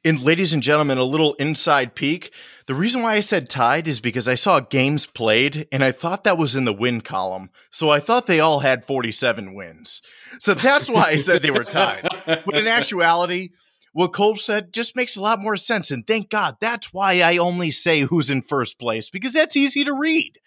And 0.04 0.22
ladies 0.22 0.54
and 0.54 0.64
gentlemen, 0.64 0.98
a 0.98 1.04
little 1.04 1.34
inside 1.36 1.96
peek. 1.96 2.34
The 2.68 2.76
reason 2.76 3.02
why 3.02 3.14
I 3.14 3.20
said 3.20 3.50
tied 3.50 3.88
is 3.88 4.00
because 4.00 4.28
I 4.28 4.36
saw 4.36 4.60
games 4.60 5.06
played 5.06 5.68
and 5.72 5.84
I 5.84 5.92
thought 5.92 6.24
that 6.24 6.38
was 6.38 6.56
in 6.56 6.66
the 6.66 6.74
win 6.74 7.02
column. 7.02 7.50
So 7.70 7.90
I 7.90 8.00
thought 8.00 8.28
they 8.28 8.40
all 8.40 8.60
had 8.60 8.86
47 8.86 9.54
wins. 9.54 10.02
So 10.40 10.54
that's 10.54 10.90
why 10.90 11.04
I 11.04 11.16
said 11.18 11.42
they 11.42 11.52
were 11.52 11.64
tied. 11.64 12.08
But 12.26 12.56
in 12.56 12.68
actuality, 12.68 13.50
what 13.94 14.14
Cole 14.14 14.38
said 14.38 14.74
just 14.74 14.96
makes 14.96 15.16
a 15.16 15.22
lot 15.22 15.40
more 15.40 15.58
sense. 15.58 15.92
And 15.92 16.06
thank 16.06 16.30
God 16.30 16.58
that's 16.62 16.94
why 16.94 17.22
I 17.22 17.38
only 17.38 17.72
say 17.72 18.02
who's 18.02 18.30
in 18.30 18.42
first 18.42 18.80
place 18.80 19.10
because 19.10 19.34
that's 19.34 19.58
easy 19.58 19.84
to 19.84 19.94
read. 19.94 20.40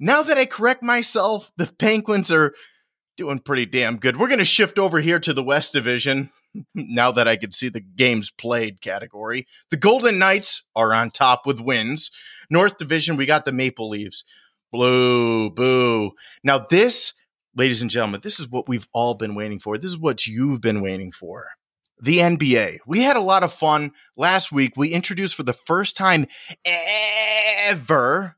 Now 0.00 0.22
that 0.22 0.38
I 0.38 0.46
correct 0.46 0.82
myself, 0.82 1.50
the 1.56 1.66
Penguins 1.66 2.30
are 2.30 2.54
doing 3.16 3.40
pretty 3.40 3.66
damn 3.66 3.96
good. 3.96 4.16
We're 4.16 4.28
going 4.28 4.38
to 4.38 4.44
shift 4.44 4.78
over 4.78 5.00
here 5.00 5.18
to 5.18 5.32
the 5.32 5.42
West 5.42 5.72
Division 5.72 6.30
now 6.74 7.12
that 7.12 7.28
I 7.28 7.36
can 7.36 7.52
see 7.52 7.68
the 7.68 7.80
games 7.80 8.30
played 8.30 8.80
category. 8.80 9.46
The 9.70 9.76
Golden 9.76 10.18
Knights 10.18 10.64
are 10.74 10.94
on 10.94 11.10
top 11.10 11.46
with 11.46 11.60
wins. 11.60 12.10
North 12.50 12.76
Division, 12.76 13.16
we 13.16 13.26
got 13.26 13.44
the 13.44 13.52
Maple 13.52 13.88
Leafs. 13.88 14.24
Blue, 14.70 15.50
boo. 15.50 16.12
Now, 16.44 16.58
this, 16.58 17.14
ladies 17.54 17.82
and 17.82 17.90
gentlemen, 17.90 18.20
this 18.22 18.38
is 18.38 18.48
what 18.48 18.68
we've 18.68 18.88
all 18.92 19.14
been 19.14 19.34
waiting 19.34 19.58
for. 19.58 19.78
This 19.78 19.90
is 19.90 19.98
what 19.98 20.26
you've 20.26 20.60
been 20.60 20.82
waiting 20.82 21.12
for. 21.12 21.46
The 22.00 22.18
NBA. 22.18 22.78
We 22.86 23.02
had 23.02 23.16
a 23.16 23.22
lot 23.22 23.42
of 23.42 23.52
fun 23.52 23.92
last 24.16 24.52
week. 24.52 24.74
We 24.76 24.90
introduced 24.90 25.34
for 25.34 25.42
the 25.42 25.52
first 25.52 25.96
time 25.96 26.26
ever 26.64 28.36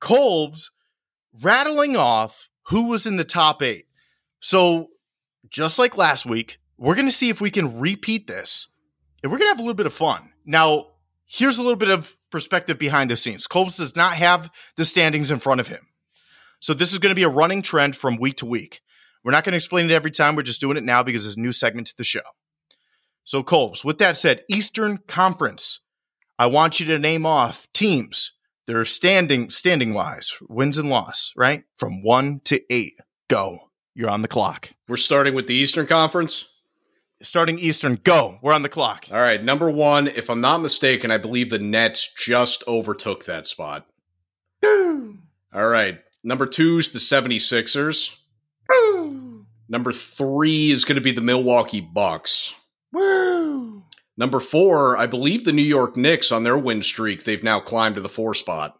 Colbs 0.00 0.70
rattling 1.42 1.96
off 1.96 2.48
who 2.68 2.86
was 2.86 3.06
in 3.06 3.16
the 3.16 3.24
top 3.24 3.62
eight. 3.62 3.86
So, 4.40 4.88
just 5.48 5.78
like 5.78 5.96
last 5.96 6.24
week, 6.24 6.59
we're 6.80 6.94
going 6.94 7.06
to 7.06 7.12
see 7.12 7.28
if 7.28 7.40
we 7.40 7.50
can 7.50 7.78
repeat 7.78 8.26
this 8.26 8.68
and 9.22 9.30
we're 9.30 9.38
going 9.38 9.48
to 9.48 9.52
have 9.52 9.58
a 9.58 9.62
little 9.62 9.74
bit 9.74 9.86
of 9.86 9.92
fun. 9.92 10.30
Now, 10.46 10.86
here's 11.26 11.58
a 11.58 11.62
little 11.62 11.76
bit 11.76 11.90
of 11.90 12.16
perspective 12.30 12.78
behind 12.78 13.10
the 13.10 13.16
scenes. 13.16 13.46
Colbs 13.46 13.76
does 13.76 13.94
not 13.94 14.14
have 14.14 14.50
the 14.76 14.84
standings 14.84 15.30
in 15.30 15.38
front 15.38 15.60
of 15.60 15.68
him. 15.68 15.86
So, 16.58 16.74
this 16.74 16.92
is 16.92 16.98
going 16.98 17.10
to 17.10 17.16
be 17.16 17.22
a 17.22 17.28
running 17.28 17.62
trend 17.62 17.96
from 17.96 18.16
week 18.16 18.38
to 18.38 18.46
week. 18.46 18.80
We're 19.22 19.32
not 19.32 19.44
going 19.44 19.52
to 19.52 19.56
explain 19.56 19.90
it 19.90 19.94
every 19.94 20.10
time. 20.10 20.34
We're 20.34 20.42
just 20.42 20.60
doing 20.60 20.76
it 20.76 20.84
now 20.84 21.02
because 21.02 21.26
it's 21.26 21.36
a 21.36 21.40
new 21.40 21.52
segment 21.52 21.86
to 21.88 21.96
the 21.96 22.04
show. 22.04 22.20
So, 23.24 23.42
Colbs, 23.42 23.84
with 23.84 23.98
that 23.98 24.16
said, 24.16 24.44
Eastern 24.48 24.98
Conference, 25.06 25.80
I 26.38 26.46
want 26.46 26.80
you 26.80 26.86
to 26.86 26.98
name 26.98 27.26
off 27.26 27.68
teams 27.72 28.32
that 28.66 28.76
are 28.76 28.84
standing 28.84 29.50
standing 29.50 29.94
wise, 29.94 30.32
wins 30.48 30.78
and 30.78 30.88
loss, 30.88 31.32
right? 31.36 31.64
From 31.76 32.02
one 32.02 32.40
to 32.44 32.60
eight. 32.70 32.94
Go. 33.28 33.70
You're 33.94 34.10
on 34.10 34.22
the 34.22 34.28
clock. 34.28 34.70
We're 34.88 34.96
starting 34.96 35.34
with 35.34 35.46
the 35.46 35.54
Eastern 35.54 35.86
Conference. 35.86 36.46
Starting 37.22 37.58
Eastern, 37.58 37.98
go. 38.02 38.38
We're 38.40 38.54
on 38.54 38.62
the 38.62 38.68
clock. 38.70 39.06
All 39.12 39.20
right, 39.20 39.42
number 39.42 39.70
one, 39.70 40.08
if 40.08 40.30
I'm 40.30 40.40
not 40.40 40.62
mistaken, 40.62 41.10
I 41.10 41.18
believe 41.18 41.50
the 41.50 41.58
Nets 41.58 42.10
just 42.18 42.64
overtook 42.66 43.26
that 43.26 43.46
spot. 43.46 43.86
All 44.64 45.66
right, 45.66 45.98
number 46.24 46.46
two 46.46 46.78
is 46.78 46.92
the 46.92 46.98
76ers. 46.98 48.16
Number 49.68 49.92
three 49.92 50.70
is 50.70 50.84
going 50.84 50.96
to 50.96 51.02
be 51.02 51.12
the 51.12 51.20
Milwaukee 51.20 51.80
Bucks. 51.80 52.54
Woo! 52.92 53.84
Number 54.16 54.40
four, 54.40 54.96
I 54.96 55.06
believe 55.06 55.44
the 55.44 55.52
New 55.52 55.62
York 55.62 55.96
Knicks 55.96 56.32
on 56.32 56.42
their 56.42 56.58
win 56.58 56.82
streak, 56.82 57.24
they've 57.24 57.44
now 57.44 57.60
climbed 57.60 57.96
to 57.96 58.00
the 58.00 58.08
four 58.08 58.34
spot. 58.34 58.79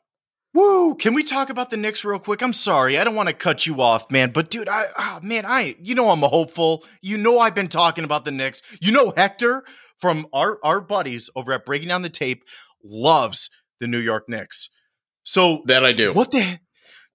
Woo! 0.53 0.95
Can 0.97 1.15
we 1.15 1.23
talk 1.23 1.49
about 1.49 1.71
the 1.71 1.77
Knicks 1.77 2.05
real 2.05 2.19
quick? 2.19 2.43
I'm 2.43 2.53
sorry, 2.53 2.99
I 2.99 3.05
don't 3.05 3.15
want 3.15 3.29
to 3.29 3.35
cut 3.35 3.67
you 3.67 3.81
off, 3.81 4.11
man. 4.11 4.31
But 4.31 4.51
dude, 4.51 4.69
I 4.69 4.87
oh, 4.99 5.21
man, 5.23 5.45
I 5.47 5.77
you 5.81 5.95
know 5.95 6.11
I'm 6.11 6.23
hopeful. 6.23 6.85
You 7.01 7.17
know 7.19 7.39
I've 7.39 7.55
been 7.55 7.69
talking 7.69 8.05
about 8.05 8.25
the 8.25 8.33
Knicks. 8.33 8.61
You 8.81 8.91
know 8.93 9.13
Hector 9.17 9.63
from 9.99 10.27
our 10.33 10.59
our 10.65 10.81
buddies 10.81 11.31
over 11.37 11.53
at 11.53 11.65
Breaking 11.65 11.89
Down 11.89 12.03
the 12.03 12.09
Tape 12.09 12.43
loves 12.83 13.49
the 13.79 13.87
New 13.87 13.99
York 13.99 14.29
Knicks. 14.29 14.69
So 15.23 15.63
That 15.67 15.85
I 15.85 15.93
do. 15.93 16.13
what 16.13 16.33
the 16.33 16.59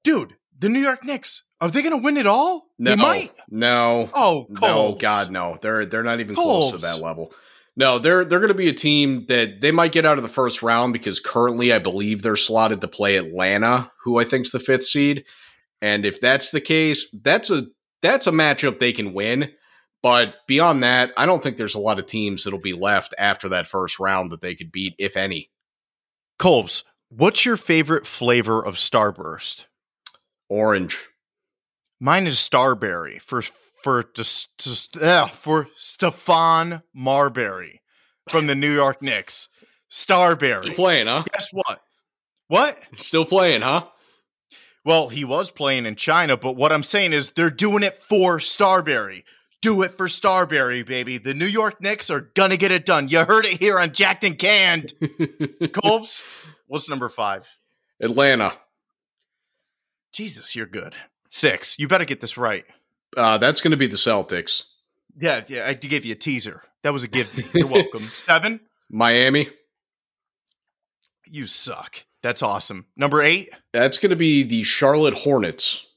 dude? 0.03 0.35
The 0.57 0.69
New 0.69 0.79
York 0.79 1.03
Knicks 1.03 1.43
are 1.61 1.69
they 1.69 1.81
going 1.81 1.91
to 1.91 2.03
win 2.03 2.17
it 2.17 2.27
all? 2.27 2.67
No, 2.77 2.91
They 2.91 2.95
might. 2.95 3.33
no, 3.49 4.09
Oh, 4.13 4.45
no, 4.49 4.93
God, 4.93 5.31
no. 5.31 5.57
They're 5.61 5.85
they're 5.85 6.03
not 6.03 6.19
even 6.19 6.35
close 6.35 6.71
to 6.71 6.77
that 6.79 6.99
level. 6.99 7.33
No, 7.77 7.99
they're 7.99 8.23
they're 8.23 8.39
going 8.39 8.47
to 8.49 8.53
be 8.53 8.69
a 8.69 8.73
team 8.73 9.25
that 9.27 9.59
they 9.59 9.71
might 9.71 9.91
get 9.91 10.05
out 10.05 10.17
of 10.17 10.23
the 10.23 10.29
first 10.29 10.63
round 10.63 10.93
because 10.93 11.19
currently 11.19 11.73
I 11.73 11.79
believe 11.79 12.21
they're 12.21 12.37
slotted 12.37 12.81
to 12.81 12.87
play 12.87 13.17
Atlanta, 13.17 13.91
who 14.03 14.19
I 14.19 14.23
think's 14.23 14.51
the 14.51 14.59
fifth 14.59 14.85
seed. 14.85 15.25
And 15.81 16.05
if 16.05 16.21
that's 16.21 16.51
the 16.51 16.61
case, 16.61 17.13
that's 17.21 17.49
a 17.49 17.67
that's 18.01 18.27
a 18.27 18.31
matchup 18.31 18.79
they 18.79 18.93
can 18.93 19.13
win. 19.13 19.51
But 20.01 20.35
beyond 20.47 20.83
that, 20.83 21.11
I 21.17 21.25
don't 21.25 21.41
think 21.41 21.57
there's 21.57 21.75
a 21.75 21.79
lot 21.79 21.99
of 21.99 22.05
teams 22.05 22.43
that'll 22.43 22.59
be 22.59 22.73
left 22.73 23.15
after 23.17 23.49
that 23.49 23.65
first 23.65 23.99
round 23.99 24.31
that 24.31 24.41
they 24.41 24.53
could 24.53 24.71
beat, 24.71 24.93
if 24.99 25.17
any. 25.17 25.49
Colbs, 26.39 26.83
what's 27.09 27.43
your 27.43 27.57
favorite 27.57 28.05
flavor 28.05 28.63
of 28.63 28.75
Starburst? 28.75 29.65
Orange. 30.47 31.07
Mine 31.99 32.27
is 32.27 32.35
Starberry 32.35 33.19
for 33.19 33.41
for 33.85 34.03
just, 34.15 34.57
just 34.57 34.97
uh, 34.97 35.27
for 35.27 35.67
Stephon 35.77 36.81
Marbury 36.91 37.83
from 38.27 38.47
the 38.47 38.55
New 38.55 38.73
York 38.73 38.99
Knicks. 38.99 39.47
Still 39.89 40.17
Starberry. 40.17 40.75
playing, 40.75 41.05
huh? 41.05 41.23
Guess 41.31 41.49
what? 41.53 41.81
What? 42.47 42.79
Still 42.95 43.25
playing, 43.25 43.61
huh? 43.61 43.85
Well, 44.83 45.09
he 45.09 45.23
was 45.23 45.51
playing 45.51 45.85
in 45.85 45.97
China, 45.97 46.35
but 46.35 46.55
what 46.55 46.71
I'm 46.71 46.81
saying 46.81 47.13
is 47.13 47.29
they're 47.29 47.51
doing 47.51 47.83
it 47.83 48.01
for 48.01 48.39
Starberry. 48.39 49.23
Do 49.61 49.83
it 49.83 49.95
for 49.97 50.07
Starberry, 50.07 50.83
baby. 50.83 51.19
The 51.19 51.35
New 51.35 51.45
York 51.45 51.79
Knicks 51.79 52.09
are 52.09 52.21
gonna 52.21 52.57
get 52.57 52.71
it 52.71 52.87
done. 52.87 53.07
You 53.07 53.23
heard 53.23 53.45
it 53.45 53.59
here 53.59 53.77
on 53.79 53.93
Jacked 53.93 54.23
and 54.23 54.37
Canned. 54.37 54.93
Colbs, 55.01 56.23
what's 56.65 56.89
number 56.89 57.07
five? 57.07 57.47
Atlanta. 58.01 58.53
Jesus, 60.11 60.55
you're 60.55 60.65
good. 60.65 60.95
Six. 61.29 61.77
You 61.77 61.87
better 61.87 62.05
get 62.05 62.19
this 62.19 62.35
right. 62.35 62.65
Uh, 63.15 63.37
that's 63.37 63.61
going 63.61 63.71
to 63.71 63.77
be 63.77 63.87
the 63.87 63.95
Celtics. 63.95 64.63
Yeah, 65.17 65.43
yeah. 65.47 65.67
I 65.67 65.73
gave 65.73 66.05
you 66.05 66.13
a 66.13 66.17
teaser. 66.17 66.61
That 66.83 66.93
was 66.93 67.03
a 67.03 67.07
give. 67.07 67.31
You're 67.53 67.67
welcome. 67.67 68.09
Seven. 68.13 68.59
Miami. 68.89 69.49
You 71.27 71.45
suck. 71.47 72.05
That's 72.21 72.43
awesome. 72.43 72.85
Number 72.95 73.21
eight. 73.21 73.49
That's 73.73 73.97
going 73.97 74.09
to 74.09 74.15
be 74.15 74.43
the 74.43 74.63
Charlotte 74.63 75.13
Hornets. 75.13 75.87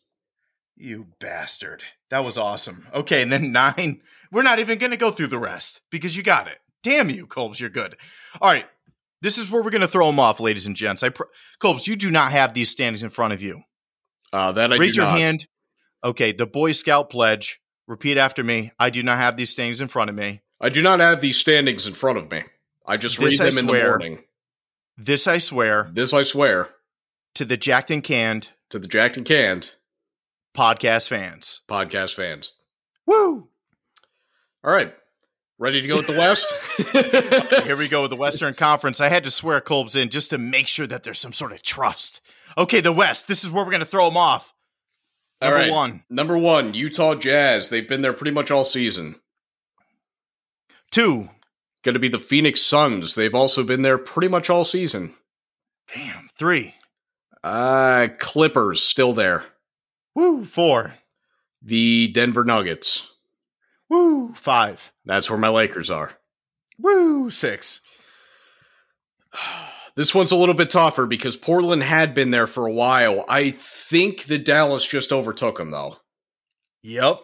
You 0.77 1.09
bastard. 1.21 1.83
That 2.11 2.25
was 2.25 2.39
awesome. 2.39 2.87
Okay, 2.95 3.23
and 3.23 3.33
then 3.33 3.53
nine. 3.53 4.01
We're 4.31 4.43
not 4.43 4.59
even 4.59 4.79
going 4.79 4.91
to 4.93 4.97
go 4.97 5.11
through 5.11 5.29
the 5.29 5.39
rest 5.39 5.81
because 5.91 6.17
you 6.17 6.23
got 6.23 6.47
it. 6.49 6.59
Damn 6.83 7.11
you, 7.11 7.27
Colbs. 7.27 7.59
You're 7.59 7.71
good. 7.71 7.97
All 8.41 8.51
right. 8.51 8.67
This 9.21 9.37
is 9.37 9.51
where 9.51 9.63
we're 9.63 9.71
going 9.71 9.81
to 9.81 9.89
throw 9.89 10.07
them 10.07 10.21
off, 10.21 10.39
ladies 10.39 10.67
and 10.67 10.77
gents. 10.77 11.03
I 11.03 11.09
pr- 11.09 11.25
Colbs, 11.61 11.89
you 11.89 11.97
do 11.97 12.09
not 12.09 12.31
have 12.31 12.55
these 12.55 12.71
standings 12.71 13.03
in 13.03 13.11
front 13.11 13.33
of 13.33 13.43
you. 13.43 13.63
Uh, 14.33 14.53
that 14.53 14.73
I 14.73 14.77
Raise 14.77 14.95
do 14.95 15.01
your 15.01 15.11
not. 15.11 15.19
hand. 15.19 15.47
Okay, 16.05 16.33
the 16.33 16.47
Boy 16.47 16.73
Scout 16.73 17.11
pledge. 17.11 17.61
Repeat 17.87 18.19
after 18.19 18.45
me. 18.45 18.73
I 18.79 18.91
do 18.91 19.03
not 19.03 19.19
have 19.19 19.37
these 19.37 19.51
standings 19.51 19.81
in 19.81 19.89
front 19.89 20.11
of 20.11 20.17
me. 20.17 20.43
I 20.61 20.69
do 20.69 20.83
not 20.83 21.01
have 21.01 21.21
these 21.21 21.39
standings 21.39 21.87
in 21.87 21.95
front 21.95 22.19
of 22.19 22.31
me. 22.31 22.45
I 22.87 22.97
just 22.97 23.19
This 23.19 23.39
read 23.39 23.47
I 23.47 23.51
them 23.51 23.59
in 23.59 23.67
the 23.67 23.85
morning. 23.85 24.19
This 24.97 25.27
I 25.27 25.39
swear 25.39 25.91
This 25.93 26.13
I 26.13 26.23
swear 26.23 26.71
to 27.35 27.45
the 27.45 27.57
Jacked 27.57 27.91
and 27.91 28.03
Canned 28.03 28.51
to 28.71 28.79
the 28.79 28.89
Jacked 28.89 29.17
and 29.17 29.25
Canned 29.27 29.75
podcast 30.55 31.09
fans. 31.09 31.63
podcast 31.69 32.15
fans. 32.15 32.53
Woo! 33.07 33.49
All 34.65 34.73
right. 34.73 34.93
Ready 35.59 35.81
to 35.83 35.89
go 35.89 35.97
with 35.97 36.07
the 36.07 36.19
West? 36.19 36.53
Here 37.65 37.77
we 37.77 37.89
go 37.89 38.03
with 38.03 38.11
the 38.11 38.17
Western 38.17 38.55
Conference. 38.55 39.01
I 39.01 39.09
had 39.09 39.25
to 39.25 39.31
swear 39.31 39.61
Colbs 39.61 39.97
in 39.97 40.09
just 40.11 40.31
to 40.31 40.39
make 40.39 40.69
sure 40.69 40.87
that 40.87 41.03
there's 41.03 41.19
some 41.19 41.33
sort 41.33 41.53
of 41.53 41.63
trust. 41.63 42.21
Okay, 42.57 42.81
the 42.81 42.93
West. 42.93 43.27
This 43.29 43.43
is 43.45 43.51
where 43.51 43.65
we're 43.65 43.71
going 43.71 43.81
to 43.81 43.87
throw 43.87 44.07
them 44.07 44.17
off. 44.17 44.53
All 45.41 45.51
Number 45.51 45.63
right. 45.63 45.71
one. 45.71 46.03
Number 46.11 46.39
one, 46.39 46.75
Utah 46.75 47.15
Jazz. 47.15 47.69
They've 47.69 47.89
been 47.89 48.03
there 48.03 48.13
pretty 48.13 48.33
much 48.33 48.51
all 48.51 48.65
season. 48.65 49.17
Two. 50.91 51.29
Going 51.85 51.95
to 51.95 52.01
be 52.01 52.09
the 52.09 52.19
Phoenix 52.19 52.61
Suns. 52.61 53.15
They've 53.15 53.35
also 53.35 53.63
been 53.63 53.83
there 53.83 53.99
pretty 53.99 54.29
much 54.29 54.51
all 54.51 54.65
season. 54.65 55.15
Damn. 55.95 56.29
Three. 56.37 56.75
Uh, 57.45 58.09
Clippers 58.19 58.83
still 58.83 59.13
there. 59.13 59.45
Woo. 60.15 60.45
Four. 60.45 60.95
The 61.63 62.09
Denver 62.09 62.45
Nuggets. 62.45 63.09
Woo. 63.89 64.35
Five. 64.35 64.93
That's 65.05 65.31
where 65.31 65.39
my 65.39 65.49
Lakers 65.51 65.89
are. 65.91 66.13
Woo. 66.81 67.31
Six. 67.31 67.81
This 69.99 70.15
one's 70.15 70.31
a 70.31 70.37
little 70.37 70.55
bit 70.55 70.71
tougher 70.71 71.07
because 71.07 71.37
Portland 71.37 71.83
had 71.83 72.15
been 72.15 72.31
there 72.31 72.47
for 72.47 72.67
a 72.69 72.73
while. 72.73 73.25
I 73.29 73.51
think 73.51 74.27
the 74.27 74.39
Dallas 74.39 74.87
just 74.87 75.11
overtook 75.13 75.59
them, 75.59 75.73
though. 75.73 75.97
Yep. 76.85 77.19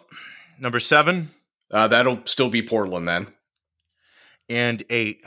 Number 0.59 0.81
seven 0.81 1.29
Uh, 1.71 1.87
that'll 1.87 2.19
still 2.25 2.49
be 2.49 2.61
Portland 2.61 3.07
then. 3.07 3.27
and 4.49 4.83
eight. 4.89 5.21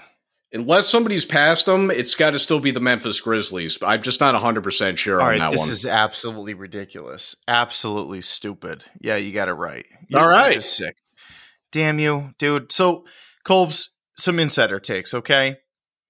Unless 0.53 0.89
somebody's 0.91 1.25
passed 1.25 1.65
them, 1.65 1.91
it's 1.91 2.15
got 2.15 2.31
to 2.31 2.39
still 2.39 2.61
be 2.61 2.71
the 2.71 2.81
Memphis 2.81 3.19
Grizzlies. 3.23 3.79
I'm 3.83 4.03
just 4.03 4.21
not 4.21 4.35
100% 4.35 4.99
sure 4.99 5.19
All 5.19 5.27
on 5.27 5.31
right, 5.33 5.39
that 5.39 5.51
this 5.53 5.61
one. 5.61 5.69
This 5.71 5.79
is 5.79 5.87
absolutely 5.87 6.53
ridiculous. 6.53 7.35
Absolutely 7.49 8.21
stupid. 8.21 8.85
Yeah, 9.01 9.17
you 9.17 9.33
got 9.33 9.49
it 9.49 9.55
right. 9.55 9.87
All 10.15 10.21
You're 10.21 10.29
right. 10.31 10.55
just 10.57 10.77
sick. 10.77 10.97
Damn 11.73 11.99
you, 11.99 12.33
dude. 12.39 12.73
So, 12.73 13.05
Colbs, 13.47 13.87
some 14.19 14.39
insider 14.39 14.79
takes, 14.81 15.15
okay? 15.15 15.57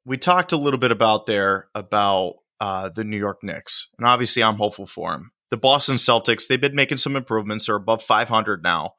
We 0.05 0.17
talked 0.17 0.53
a 0.53 0.57
little 0.57 0.79
bit 0.81 0.91
about 0.91 1.27
there 1.27 1.69
about 1.75 2.35
uh, 2.61 2.89
the 2.89 3.05
New 3.05 3.19
York 3.19 3.43
Knicks, 3.43 3.89
and 3.99 4.07
obviously 4.07 4.43
I'm 4.43 4.57
hopeful 4.57 4.87
for 4.87 5.13
them. 5.13 5.31
The 5.51 5.57
Boston 5.57 5.97
Celtics, 5.97 6.47
they've 6.47 6.61
been 6.61 6.75
making 6.75 6.99
some 6.99 7.17
improvements. 7.17 7.67
They're 7.67 7.77
above 7.77 8.03
500 8.03 8.63
now. 8.63 8.95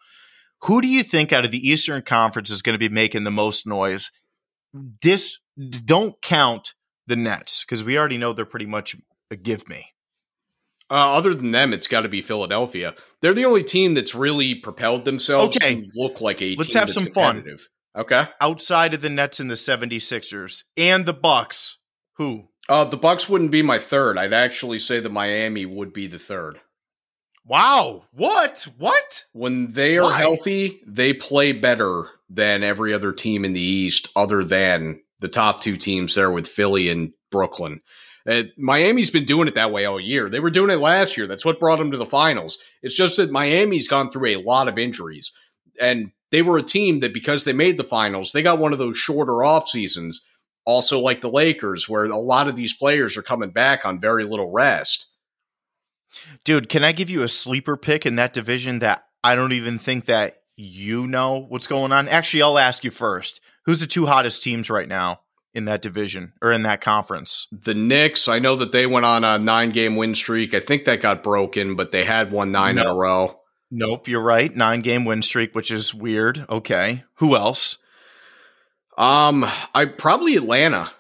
Who 0.64 0.82
do 0.82 0.88
you 0.88 1.04
think 1.04 1.32
out 1.32 1.46
of 1.46 1.52
the 1.52 1.70
Eastern 1.70 2.02
Conference 2.02 2.50
is 2.50 2.62
going 2.62 2.74
to 2.74 2.80
be 2.80 2.94
making 2.94 3.24
the 3.24 3.32
most 3.32 3.66
noise? 3.68 4.12
Dis, 5.02 5.38
don't 5.86 6.22
count 6.22 6.74
the 7.08 7.16
Nets 7.16 7.64
because 7.64 7.84
we 7.84 7.98
already 7.98 8.18
know 8.18 8.34
they're 8.34 8.46
pretty 8.46 8.66
much 8.66 8.96
a 9.32 9.36
give 9.36 9.68
me. 9.70 9.86
Uh, 10.92 11.14
other 11.14 11.36
than 11.36 11.52
them, 11.52 11.72
it's 11.72 11.88
got 11.88 12.02
to 12.02 12.10
be 12.10 12.22
Philadelphia. 12.22 12.96
They're 13.22 13.34
the 13.36 13.46
only 13.46 13.64
team 13.64 13.94
that's 13.94 14.16
really 14.16 14.56
propelled 14.56 15.06
themselves 15.06 15.56
Okay. 15.58 15.76
to 15.76 15.88
look 15.94 16.20
like 16.20 16.42
a 16.42 16.56
Let's 16.56 16.74
have 16.74 16.90
some 16.90 17.12
fun. 17.12 17.46
Okay. 17.96 18.28
outside 18.40 18.94
of 18.94 19.02
the 19.02 19.10
Nets 19.10 19.40
and 19.40 19.50
the 19.50 19.56
76ers 19.56 20.64
and 20.78 21.06
the 21.06 21.14
Bucks. 21.14 21.78
Who? 22.18 22.50
Uh, 22.68 22.86
the 22.86 22.98
Bucks 22.98 23.28
wouldn't 23.28 23.52
be 23.52 23.62
my 23.62 23.80
third. 23.80 24.18
I'd 24.18 24.34
actually 24.34 24.80
say 24.80 25.00
that 25.00 25.12
Miami 25.12 25.66
would 25.66 25.92
be 25.92 26.08
the 26.08 26.20
third. 26.20 26.60
Wow. 27.46 28.04
What? 28.12 28.68
What? 28.78 29.26
When 29.34 29.72
they 29.72 29.98
are 29.98 30.04
Why? 30.04 30.18
healthy, 30.20 30.82
they 30.86 31.14
play 31.14 31.52
better 31.52 32.06
than 32.30 32.64
every 32.64 32.94
other 32.94 33.12
team 33.12 33.44
in 33.44 33.54
the 33.54 33.62
East, 33.62 34.10
other 34.16 34.44
than 34.44 35.02
the 35.20 35.28
top 35.28 35.62
two 35.62 35.76
teams 35.76 36.14
there 36.14 36.30
with 36.30 36.48
Philly 36.48 36.90
and 36.90 37.14
Brooklyn. 37.32 37.82
Uh, 38.28 38.44
Miami's 38.58 39.10
been 39.10 39.26
doing 39.26 39.48
it 39.48 39.56
that 39.56 39.72
way 39.72 39.86
all 39.86 40.00
year. 40.00 40.30
They 40.30 40.40
were 40.40 40.52
doing 40.52 40.70
it 40.70 40.80
last 40.80 41.18
year. 41.18 41.26
That's 41.26 41.46
what 41.46 41.60
brought 41.60 41.80
them 41.80 41.92
to 41.92 41.98
the 41.98 42.06
finals. 42.06 42.60
It's 42.84 42.96
just 42.96 43.18
that 43.18 43.32
Miami's 43.32 43.88
gone 43.88 44.12
through 44.12 44.28
a 44.30 44.44
lot 44.44 44.68
of 44.68 44.78
injuries. 44.78 45.32
And 45.82 46.12
they 46.32 46.42
were 46.42 46.58
a 46.58 46.64
team 46.64 47.00
that 47.00 47.14
because 47.14 47.44
they 47.44 47.54
made 47.54 47.78
the 47.78 47.84
finals, 47.84 48.32
they 48.32 48.42
got 48.42 48.60
one 48.60 48.74
of 48.74 48.80
those 48.80 48.98
shorter 48.98 49.44
off 49.44 49.68
seasons. 49.68 50.26
Also, 50.66 51.00
like 51.00 51.22
the 51.22 51.32
Lakers, 51.32 51.90
where 51.90 52.06
a 52.06 52.18
lot 52.18 52.48
of 52.48 52.56
these 52.56 52.74
players 52.74 53.18
are 53.18 53.24
coming 53.24 53.50
back 53.50 53.86
on 53.86 54.00
very 54.00 54.24
little 54.24 54.52
rest. 54.52 55.08
Dude, 56.44 56.70
can 56.70 56.84
I 56.84 56.92
give 56.92 57.10
you 57.10 57.24
a 57.24 57.28
sleeper 57.28 57.78
pick 57.78 58.06
in 58.06 58.16
that 58.18 58.34
division 58.34 58.80
that 58.80 59.06
I 59.24 59.36
don't 59.36 59.54
even 59.54 59.80
think 59.80 60.06
that 60.06 60.42
you 60.56 61.08
know 61.08 61.46
what's 61.48 61.68
going 61.68 61.92
on? 61.92 62.08
Actually, 62.08 62.44
I'll 62.44 62.60
ask 62.60 62.84
you 62.84 62.92
first. 62.92 63.42
Who's 63.66 63.80
the 63.80 63.88
two 63.88 64.06
hottest 64.06 64.44
teams 64.44 64.70
right 64.70 64.88
now 64.88 65.22
in 65.54 65.66
that 65.66 65.82
division 65.82 66.34
or 66.42 66.52
in 66.52 66.64
that 66.64 66.82
conference? 66.82 67.48
The 67.52 67.74
Knicks, 67.74 68.28
I 68.28 68.40
know 68.40 68.56
that 68.58 68.72
they 68.72 68.86
went 68.86 69.06
on 69.06 69.24
a 69.24 69.40
nine 69.40 69.72
game 69.72 69.96
win 69.96 70.14
streak. 70.14 70.54
I 70.54 70.60
think 70.60 70.86
that 70.86 71.02
got 71.02 71.24
broken, 71.24 71.76
but 71.76 71.92
they 71.92 72.04
had 72.04 72.32
won 72.32 72.52
nine 72.52 72.78
in 72.78 72.86
a 72.86 72.94
row. 72.94 73.39
Nope, 73.72 74.08
you're 74.08 74.22
right. 74.22 74.56
Nine 74.56 74.82
game 74.82 75.06
win 75.06 75.22
streak, 75.22 75.54
which 75.54 75.70
is 75.70 75.94
weird. 75.94 76.46
Okay. 76.50 77.04
Who 77.16 77.36
else? 77.36 77.78
Um, 78.98 79.46
I 79.74 79.86
probably 79.86 80.36
Atlanta. 80.36 80.92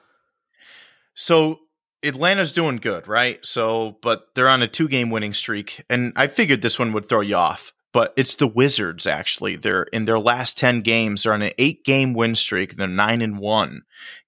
So 1.15 1.59
Atlanta's 2.03 2.53
doing 2.53 2.77
good, 2.77 3.07
right? 3.07 3.45
So, 3.45 3.97
but 4.01 4.27
they're 4.35 4.47
on 4.47 4.61
a 4.61 4.67
two 4.67 4.87
game 4.87 5.09
winning 5.09 5.33
streak. 5.33 5.83
And 5.89 6.13
I 6.15 6.27
figured 6.27 6.61
this 6.61 6.79
one 6.79 6.93
would 6.93 7.07
throw 7.07 7.21
you 7.21 7.35
off, 7.35 7.73
but 7.91 8.13
it's 8.15 8.35
the 8.35 8.47
Wizards, 8.47 9.05
actually. 9.05 9.55
They're 9.55 9.83
in 9.83 10.05
their 10.05 10.19
last 10.19 10.57
10 10.57 10.81
games, 10.81 11.23
they're 11.23 11.33
on 11.33 11.41
an 11.41 11.51
eight 11.57 11.83
game 11.83 12.13
win 12.13 12.35
streak. 12.35 12.75
They're 12.75 12.87
nine 12.87 13.21
and 13.21 13.37
one, 13.37 13.81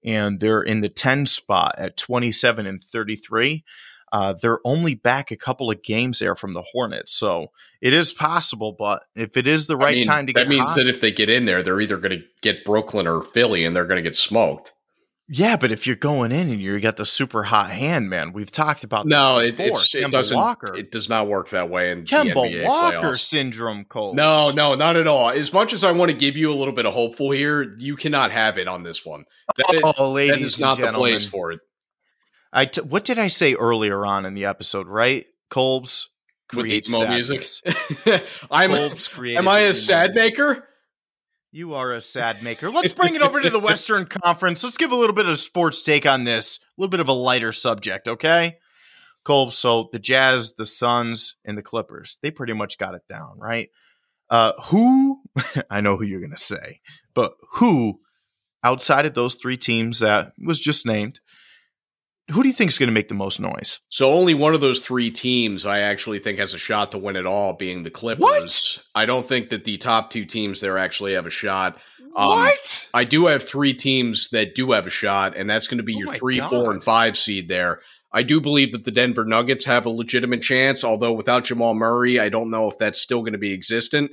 and 0.03 0.39
they're 0.39 0.63
in 0.63 0.81
the 0.81 0.89
10 0.89 1.27
spot 1.27 1.75
at 1.77 1.95
27 1.95 2.65
and 2.65 2.83
33. 2.83 3.63
Uh, 4.11 4.33
they're 4.41 4.59
only 4.65 4.93
back 4.95 5.31
a 5.31 5.37
couple 5.37 5.71
of 5.71 5.81
games 5.83 6.19
there 6.19 6.35
from 6.35 6.53
the 6.53 6.63
Hornets, 6.73 7.13
so 7.13 7.47
it 7.81 7.93
is 7.93 8.11
possible. 8.11 8.75
But 8.77 9.03
if 9.15 9.37
it 9.37 9.47
is 9.47 9.67
the 9.67 9.77
right 9.77 9.91
I 9.91 9.95
mean, 9.95 10.03
time 10.03 10.27
to 10.27 10.33
that 10.33 10.39
get 10.39 10.43
that 10.43 10.49
means 10.49 10.69
hot, 10.69 10.75
that 10.75 10.87
if 10.87 10.99
they 10.99 11.11
get 11.11 11.29
in 11.29 11.45
there, 11.45 11.63
they're 11.63 11.79
either 11.79 11.97
going 11.97 12.19
to 12.19 12.23
get 12.41 12.65
Brooklyn 12.65 13.07
or 13.07 13.23
Philly, 13.23 13.63
and 13.63 13.75
they're 13.75 13.85
going 13.85 14.03
to 14.03 14.09
get 14.09 14.17
smoked. 14.17 14.73
yeah. 15.29 15.55
But 15.55 15.71
if 15.71 15.87
you're 15.87 15.95
going 15.95 16.33
in 16.33 16.49
and 16.49 16.59
you 16.61 16.77
got 16.81 16.97
the 16.97 17.05
super 17.05 17.43
hot 17.43 17.71
hand, 17.71 18.09
man, 18.09 18.33
we've 18.33 18.51
talked 18.51 18.83
about 18.83 19.05
this 19.05 19.11
No, 19.11 19.39
it, 19.39 19.57
it's, 19.57 19.95
it 19.95 20.11
doesn't. 20.11 20.35
Walker, 20.35 20.75
It 20.75 20.91
does 20.91 21.07
not 21.07 21.29
work 21.29 21.49
that 21.51 21.69
way 21.69 21.91
in 21.91 21.99
the 21.99 22.05
Kemba 22.05 22.65
Walker 22.65 22.97
playoffs. 22.97 23.19
syndrome, 23.19 23.85
Cole. 23.85 24.13
No, 24.13 24.51
no, 24.51 24.75
not 24.75 24.97
at 24.97 25.07
all. 25.07 25.29
As 25.29 25.53
much 25.53 25.71
as 25.71 25.85
I 25.85 25.91
want 25.93 26.11
to 26.11 26.17
give 26.17 26.35
you 26.35 26.51
a 26.51 26.55
little 26.55 26.73
bit 26.73 26.85
of 26.85 26.93
hopeful 26.93 27.31
here, 27.31 27.73
you 27.77 27.95
cannot 27.95 28.31
have 28.31 28.57
it 28.57 28.67
on 28.67 28.83
this 28.83 29.05
one. 29.05 29.23
That 29.55 29.75
is, 29.75 29.81
oh, 29.97 30.11
ladies 30.11 30.33
that 30.33 30.41
is 30.41 30.53
and 30.55 30.61
not 30.61 30.77
the 30.79 30.91
place 30.97 31.25
for 31.25 31.53
it. 31.53 31.61
I 32.53 32.65
t- 32.65 32.81
what 32.81 33.05
did 33.05 33.17
I 33.19 33.27
say 33.27 33.53
earlier 33.53 34.05
on 34.05 34.25
in 34.25 34.33
the 34.33 34.45
episode? 34.45 34.87
Right, 34.87 35.25
Colbs 35.49 36.05
With 36.53 36.67
create 36.67 36.89
emo 36.89 37.07
music. 37.07 37.45
I'm. 38.51 38.91
Created 38.97 39.37
Am 39.37 39.47
I 39.47 39.59
a 39.61 39.73
sad 39.73 40.11
music. 40.13 40.37
maker? 40.37 40.67
You 41.53 41.73
are 41.73 41.93
a 41.93 42.01
sad 42.01 42.43
maker. 42.43 42.71
Let's 42.71 42.93
bring 42.93 43.15
it 43.15 43.21
over 43.21 43.41
to 43.41 43.49
the 43.49 43.59
Western 43.61 44.05
Conference. 44.05 44.63
Let's 44.63 44.77
give 44.77 44.91
a 44.91 44.95
little 44.95 45.15
bit 45.15 45.25
of 45.25 45.37
sports 45.37 45.83
take 45.83 46.05
on 46.05 46.23
this, 46.23 46.59
a 46.59 46.81
little 46.81 46.89
bit 46.89 47.01
of 47.01 47.09
a 47.09 47.13
lighter 47.13 47.51
subject, 47.51 48.07
okay? 48.07 48.57
Cole, 49.25 49.51
so 49.51 49.89
the 49.91 49.99
Jazz, 49.99 50.53
the 50.53 50.65
Suns, 50.65 51.35
and 51.43 51.57
the 51.57 51.61
Clippers, 51.61 52.17
they 52.21 52.31
pretty 52.31 52.53
much 52.53 52.77
got 52.77 52.95
it 52.95 53.03
down, 53.09 53.37
right? 53.37 53.69
Uh, 54.29 54.53
who, 54.63 55.21
I 55.69 55.81
know 55.81 55.97
who 55.97 56.05
you're 56.05 56.21
going 56.21 56.31
to 56.31 56.37
say, 56.37 56.79
but 57.13 57.33
who 57.55 57.99
outside 58.63 59.05
of 59.05 59.13
those 59.13 59.35
three 59.35 59.57
teams 59.57 59.99
that 59.99 60.31
was 60.41 60.59
just 60.59 60.85
named, 60.85 61.19
who 62.29 62.43
do 62.43 62.47
you 62.47 62.53
think 62.53 62.69
is 62.69 62.77
going 62.77 62.87
to 62.87 62.93
make 62.93 63.07
the 63.07 63.13
most 63.13 63.39
noise? 63.39 63.79
So 63.89 64.11
only 64.11 64.33
one 64.33 64.53
of 64.53 64.61
those 64.61 64.79
three 64.79 65.11
teams 65.11 65.65
I 65.65 65.79
actually 65.79 66.19
think 66.19 66.39
has 66.39 66.53
a 66.53 66.57
shot 66.57 66.91
to 66.91 66.97
win 66.97 67.15
it 67.15 67.25
all, 67.25 67.53
being 67.53 67.83
the 67.83 67.91
Clippers. 67.91 68.83
I 68.95 69.05
don't 69.05 69.25
think 69.25 69.49
that 69.49 69.65
the 69.65 69.77
top 69.77 70.09
two 70.09 70.25
teams 70.25 70.61
there 70.61 70.77
actually 70.77 71.13
have 71.13 71.25
a 71.25 71.31
shot. 71.31 71.77
Um, 72.15 72.29
what? 72.29 72.89
I 72.93 73.03
do 73.03 73.27
have 73.27 73.43
three 73.43 73.73
teams 73.73 74.29
that 74.29 74.55
do 74.55 74.71
have 74.71 74.87
a 74.87 74.91
shot, 74.91 75.35
and 75.35 75.49
that's 75.49 75.67
going 75.67 75.77
to 75.77 75.83
be 75.83 75.95
Oh 75.95 75.99
your 75.99 76.13
three, 76.13 76.39
God. 76.39 76.49
four, 76.49 76.71
and 76.71 76.83
five 76.83 77.17
seed 77.17 77.47
there. 77.47 77.81
I 78.13 78.23
do 78.23 78.41
believe 78.41 78.73
that 78.73 78.83
the 78.83 78.91
Denver 78.91 79.23
Nuggets 79.23 79.65
have 79.65 79.85
a 79.85 79.89
legitimate 79.89 80.41
chance, 80.41 80.83
although 80.83 81.13
without 81.13 81.45
Jamal 81.45 81.73
Murray, 81.73 82.19
I 82.19 82.29
don't 82.29 82.51
know 82.51 82.69
if 82.69 82.77
that's 82.77 82.99
still 82.99 83.21
going 83.21 83.33
to 83.33 83.39
be 83.39 83.53
existent. 83.53 84.11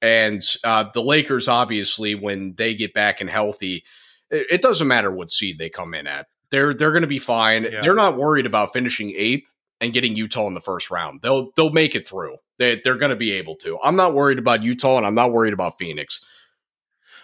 And 0.00 0.42
uh, 0.64 0.86
the 0.94 1.02
Lakers, 1.02 1.48
obviously, 1.48 2.14
when 2.14 2.54
they 2.56 2.74
get 2.74 2.94
back 2.94 3.20
and 3.20 3.28
healthy, 3.28 3.84
it 4.30 4.62
doesn't 4.62 4.88
matter 4.88 5.10
what 5.10 5.30
seed 5.30 5.58
they 5.58 5.68
come 5.68 5.94
in 5.94 6.06
at. 6.06 6.26
They're 6.52 6.74
they're 6.74 6.92
going 6.92 7.02
to 7.02 7.08
be 7.08 7.18
fine. 7.18 7.64
Yeah. 7.64 7.80
They're 7.80 7.94
not 7.94 8.16
worried 8.16 8.46
about 8.46 8.72
finishing 8.72 9.12
eighth 9.16 9.52
and 9.80 9.92
getting 9.92 10.14
Utah 10.14 10.46
in 10.46 10.54
the 10.54 10.60
first 10.60 10.90
round. 10.90 11.22
They'll 11.22 11.50
they'll 11.56 11.70
make 11.70 11.96
it 11.96 12.06
through. 12.06 12.36
They 12.58 12.80
they're 12.84 12.96
going 12.96 13.10
to 13.10 13.16
be 13.16 13.32
able 13.32 13.56
to. 13.56 13.78
I'm 13.82 13.96
not 13.96 14.14
worried 14.14 14.38
about 14.38 14.62
Utah, 14.62 14.98
and 14.98 15.06
I'm 15.06 15.14
not 15.16 15.32
worried 15.32 15.54
about 15.54 15.78
Phoenix. 15.78 16.24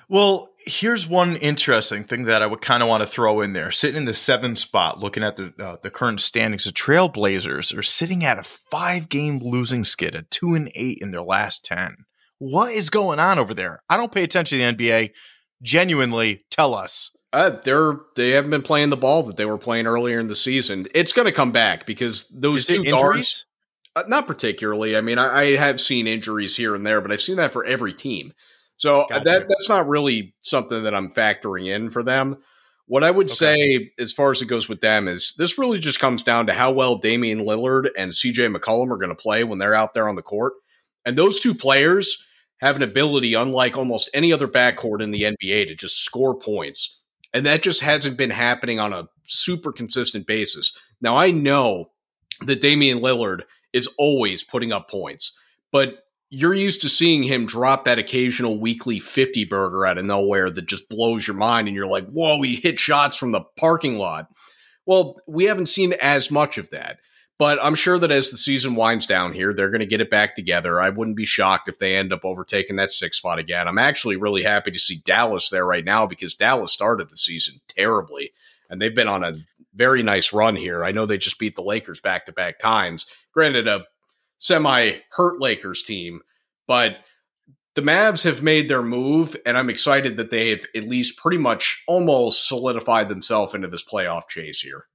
Well, 0.08 0.48
here's 0.64 1.06
one 1.06 1.36
interesting 1.36 2.04
thing 2.04 2.24
that 2.24 2.40
I 2.40 2.46
would 2.46 2.62
kind 2.62 2.82
of 2.82 2.88
want 2.88 3.02
to 3.02 3.06
throw 3.06 3.42
in 3.42 3.52
there. 3.52 3.70
Sitting 3.70 3.98
in 3.98 4.04
the 4.06 4.14
seventh 4.14 4.58
spot, 4.58 4.98
looking 4.98 5.22
at 5.22 5.36
the 5.36 5.52
uh, 5.58 5.76
the 5.82 5.90
current 5.90 6.20
standings, 6.20 6.64
the 6.64 6.72
Trailblazers 6.72 7.76
are 7.76 7.82
sitting 7.82 8.24
at 8.24 8.38
a 8.38 8.42
five 8.42 9.10
game 9.10 9.40
losing 9.42 9.84
skid, 9.84 10.14
a 10.14 10.22
two 10.22 10.54
and 10.54 10.72
eight 10.74 10.98
in 11.02 11.10
their 11.10 11.22
last 11.22 11.64
ten. 11.64 12.06
What 12.38 12.72
is 12.72 12.88
going 12.88 13.20
on 13.20 13.38
over 13.38 13.52
there? 13.52 13.82
I 13.90 13.98
don't 13.98 14.12
pay 14.12 14.22
attention 14.22 14.58
to 14.58 14.64
the 14.64 14.72
NBA. 14.72 15.10
Genuinely, 15.60 16.44
tell 16.50 16.74
us. 16.74 17.10
Uh, 17.32 17.50
they're 17.62 17.94
they 18.16 18.30
haven't 18.30 18.50
been 18.50 18.62
playing 18.62 18.88
the 18.90 18.96
ball 18.96 19.22
that 19.24 19.36
they 19.36 19.44
were 19.44 19.58
playing 19.58 19.86
earlier 19.86 20.18
in 20.18 20.28
the 20.28 20.36
season. 20.36 20.88
It's 20.94 21.12
going 21.12 21.26
to 21.26 21.32
come 21.32 21.52
back 21.52 21.84
because 21.86 22.26
those 22.28 22.60
Is 22.60 22.66
two 22.66 22.82
it 22.82 22.90
guards, 22.90 23.12
injuries? 23.12 23.44
uh, 23.96 24.04
not 24.08 24.26
particularly. 24.26 24.96
I 24.96 25.00
mean, 25.02 25.18
I, 25.18 25.40
I 25.40 25.56
have 25.56 25.80
seen 25.80 26.06
injuries 26.06 26.56
here 26.56 26.74
and 26.74 26.86
there, 26.86 27.00
but 27.00 27.12
I've 27.12 27.20
seen 27.20 27.36
that 27.36 27.52
for 27.52 27.64
every 27.64 27.92
team. 27.92 28.32
So 28.76 29.02
uh, 29.02 29.06
Gotcha. 29.08 29.24
that 29.24 29.46
that's 29.48 29.68
not 29.68 29.88
really 29.88 30.34
something 30.42 30.84
that 30.84 30.94
I'm 30.94 31.10
factoring 31.10 31.68
in 31.68 31.90
for 31.90 32.02
them. 32.02 32.38
What 32.86 33.04
I 33.04 33.10
would 33.10 33.26
Okay. 33.26 33.34
say, 33.34 33.90
as 33.98 34.14
far 34.14 34.30
as 34.30 34.40
it 34.40 34.46
goes 34.46 34.66
with 34.68 34.80
them, 34.80 35.08
is 35.08 35.34
this 35.36 35.58
really 35.58 35.78
just 35.78 36.00
comes 36.00 36.22
down 36.24 36.46
to 36.46 36.54
how 36.54 36.70
well 36.72 36.96
Damian 36.96 37.40
Lillard 37.44 37.88
and 37.98 38.12
CJ 38.12 38.54
McCollum 38.56 38.90
are 38.90 38.96
going 38.96 39.10
to 39.10 39.14
play 39.14 39.44
when 39.44 39.58
they're 39.58 39.74
out 39.74 39.92
there 39.92 40.08
on 40.08 40.16
the 40.16 40.22
court. 40.22 40.54
And 41.04 41.16
those 41.18 41.40
two 41.40 41.54
players 41.54 42.24
have 42.60 42.76
an 42.76 42.82
ability, 42.82 43.34
unlike 43.34 43.76
almost 43.76 44.08
any 44.14 44.32
other 44.32 44.48
backcourt 44.48 45.02
in 45.02 45.10
the 45.10 45.22
NBA, 45.22 45.66
to 45.66 45.74
just 45.74 46.02
score 46.02 46.38
points. 46.38 46.97
And 47.38 47.46
that 47.46 47.62
just 47.62 47.82
hasn't 47.82 48.16
been 48.16 48.30
happening 48.30 48.80
on 48.80 48.92
a 48.92 49.08
super 49.28 49.70
consistent 49.70 50.26
basis. 50.26 50.76
Now, 51.00 51.14
I 51.14 51.30
know 51.30 51.92
that 52.40 52.60
Damian 52.60 52.98
Lillard 52.98 53.42
is 53.72 53.86
always 53.96 54.42
putting 54.42 54.72
up 54.72 54.90
points, 54.90 55.38
but 55.70 56.02
you're 56.30 56.52
used 56.52 56.80
to 56.80 56.88
seeing 56.88 57.22
him 57.22 57.46
drop 57.46 57.84
that 57.84 58.00
occasional 58.00 58.58
weekly 58.58 58.98
50 58.98 59.44
burger 59.44 59.86
out 59.86 59.98
of 59.98 60.04
nowhere 60.04 60.50
that 60.50 60.66
just 60.66 60.88
blows 60.88 61.28
your 61.28 61.36
mind. 61.36 61.68
And 61.68 61.76
you're 61.76 61.86
like, 61.86 62.08
whoa, 62.08 62.42
he 62.42 62.56
hit 62.56 62.76
shots 62.76 63.14
from 63.14 63.30
the 63.30 63.44
parking 63.56 63.98
lot. 63.98 64.26
Well, 64.84 65.14
we 65.28 65.44
haven't 65.44 65.66
seen 65.66 65.92
as 66.02 66.32
much 66.32 66.58
of 66.58 66.70
that. 66.70 66.98
But 67.38 67.62
I'm 67.62 67.76
sure 67.76 67.98
that 68.00 68.10
as 68.10 68.30
the 68.30 68.36
season 68.36 68.74
winds 68.74 69.06
down 69.06 69.32
here, 69.32 69.54
they're 69.54 69.70
going 69.70 69.78
to 69.80 69.86
get 69.86 70.00
it 70.00 70.10
back 70.10 70.34
together. 70.34 70.80
I 70.80 70.90
wouldn't 70.90 71.16
be 71.16 71.24
shocked 71.24 71.68
if 71.68 71.78
they 71.78 71.96
end 71.96 72.12
up 72.12 72.24
overtaking 72.24 72.76
that 72.76 72.90
six 72.90 73.18
spot 73.18 73.38
again. 73.38 73.68
I'm 73.68 73.78
actually 73.78 74.16
really 74.16 74.42
happy 74.42 74.72
to 74.72 74.78
see 74.78 75.00
Dallas 75.04 75.48
there 75.48 75.64
right 75.64 75.84
now 75.84 76.04
because 76.06 76.34
Dallas 76.34 76.72
started 76.72 77.10
the 77.10 77.16
season 77.16 77.60
terribly, 77.68 78.32
and 78.68 78.82
they've 78.82 78.94
been 78.94 79.08
on 79.08 79.22
a 79.22 79.38
very 79.72 80.02
nice 80.02 80.32
run 80.32 80.56
here. 80.56 80.84
I 80.84 80.90
know 80.90 81.06
they 81.06 81.16
just 81.16 81.38
beat 81.38 81.54
the 81.54 81.62
Lakers 81.62 82.00
back 82.00 82.26
to 82.26 82.32
back 82.32 82.58
times. 82.58 83.06
Granted, 83.32 83.68
a 83.68 83.84
semi 84.38 84.96
hurt 85.10 85.40
Lakers 85.40 85.82
team, 85.82 86.22
but 86.66 86.96
the 87.76 87.82
Mavs 87.82 88.24
have 88.24 88.42
made 88.42 88.66
their 88.66 88.82
move, 88.82 89.36
and 89.46 89.56
I'm 89.56 89.70
excited 89.70 90.16
that 90.16 90.30
they 90.30 90.50
have 90.50 90.66
at 90.74 90.88
least 90.88 91.18
pretty 91.18 91.38
much 91.38 91.84
almost 91.86 92.48
solidified 92.48 93.08
themselves 93.08 93.54
into 93.54 93.68
this 93.68 93.84
playoff 93.84 94.26
chase 94.28 94.60
here. 94.60 94.86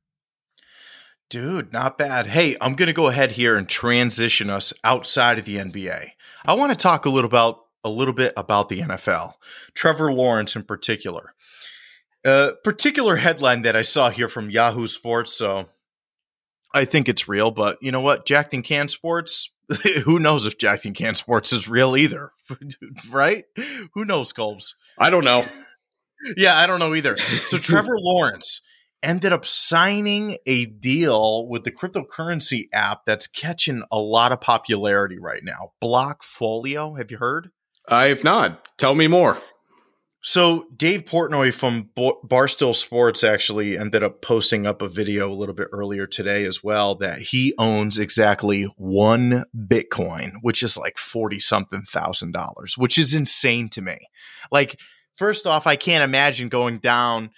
Dude, 1.33 1.73
not 1.73 1.97
bad. 1.97 2.27
Hey, 2.27 2.55
I'm 2.61 2.75
going 2.75 2.85
to 2.85 2.93
go 2.93 3.07
ahead 3.07 3.31
here 3.31 3.57
and 3.57 3.67
transition 3.67 4.51
us 4.51 4.71
outside 4.83 5.39
of 5.39 5.45
the 5.45 5.55
NBA. 5.55 6.09
I 6.45 6.53
want 6.53 6.71
to 6.71 6.77
talk 6.77 7.07
a 7.07 7.09
little 7.09 7.27
about 7.27 7.61
a 7.83 7.89
little 7.89 8.13
bit 8.13 8.33
about 8.37 8.69
the 8.69 8.81
NFL. 8.81 9.33
Trevor 9.73 10.13
Lawrence 10.13 10.55
in 10.55 10.61
particular. 10.61 11.33
A 12.23 12.51
particular 12.63 13.15
headline 13.15 13.63
that 13.63 13.75
I 13.75 13.81
saw 13.81 14.11
here 14.11 14.29
from 14.29 14.51
Yahoo 14.51 14.85
Sports, 14.85 15.33
so 15.33 15.69
I 16.71 16.85
think 16.85 17.09
it's 17.09 17.27
real, 17.27 17.49
but 17.49 17.79
you 17.81 17.91
know 17.91 18.01
what? 18.01 18.27
Jacked 18.27 18.53
and 18.53 18.63
Can 18.63 18.87
Sports, 18.87 19.49
who 20.03 20.19
knows 20.19 20.45
if 20.45 20.59
Jacked 20.59 20.85
and 20.85 20.93
Can 20.93 21.15
Sports 21.15 21.51
is 21.51 21.67
real 21.67 21.97
either, 21.97 22.31
right? 23.09 23.45
Who 23.95 24.05
knows, 24.05 24.33
Colbs? 24.33 24.75
I 24.99 25.09
don't 25.09 25.25
know. 25.25 25.43
Yeah, 26.37 26.57
I 26.57 26.67
don't 26.67 26.79
know 26.79 26.95
either. 26.95 27.17
So 27.17 27.57
Trevor 27.57 27.97
Lawrence 27.99 28.61
ended 29.03 29.33
up 29.33 29.45
signing 29.45 30.37
a 30.45 30.65
deal 30.65 31.47
with 31.47 31.63
the 31.63 31.71
cryptocurrency 31.71 32.69
app 32.73 33.05
that's 33.05 33.27
catching 33.27 33.83
a 33.91 33.99
lot 33.99 34.31
of 34.31 34.41
popularity 34.41 35.19
right 35.19 35.43
now. 35.43 35.73
Blockfolio, 35.83 36.97
have 36.97 37.11
you 37.11 37.17
heard? 37.17 37.51
I 37.87 38.05
have 38.05 38.23
not. 38.23 38.69
Tell 38.77 38.95
me 38.95 39.07
more. 39.07 39.37
So 40.25 40.67
Dave 40.77 41.03
Portnoy 41.03 41.53
from 41.53 41.89
Barstool 41.97 42.73
Sports 42.73 43.25
actually 43.25 43.77
ended 43.77 44.03
up 44.03 44.21
posting 44.21 44.65
up 44.65 44.81
a 44.81 44.87
video 44.87 45.29
a 45.29 45.35
little 45.35 45.53
bit 45.53 45.67
earlier 45.73 46.07
today 46.07 46.45
as 46.45 46.63
well 46.63 46.95
that 46.95 47.19
he 47.19 47.53
owns 47.57 47.99
exactly 47.99 48.63
one 48.77 49.43
Bitcoin, 49.53 50.35
which 50.41 50.63
is 50.63 50.77
like 50.77 50.97
40 50.97 51.41
something 51.41 51.81
thousand 51.81 52.31
dollars, 52.31 52.77
which 52.77 52.97
is 52.97 53.13
insane 53.13 53.67
to 53.71 53.81
me. 53.81 53.97
Like, 54.49 54.79
first 55.17 55.45
off, 55.45 55.67
I 55.67 55.75
can't 55.75 56.05
imagine 56.05 56.47
going 56.47 56.77
down 56.77 57.31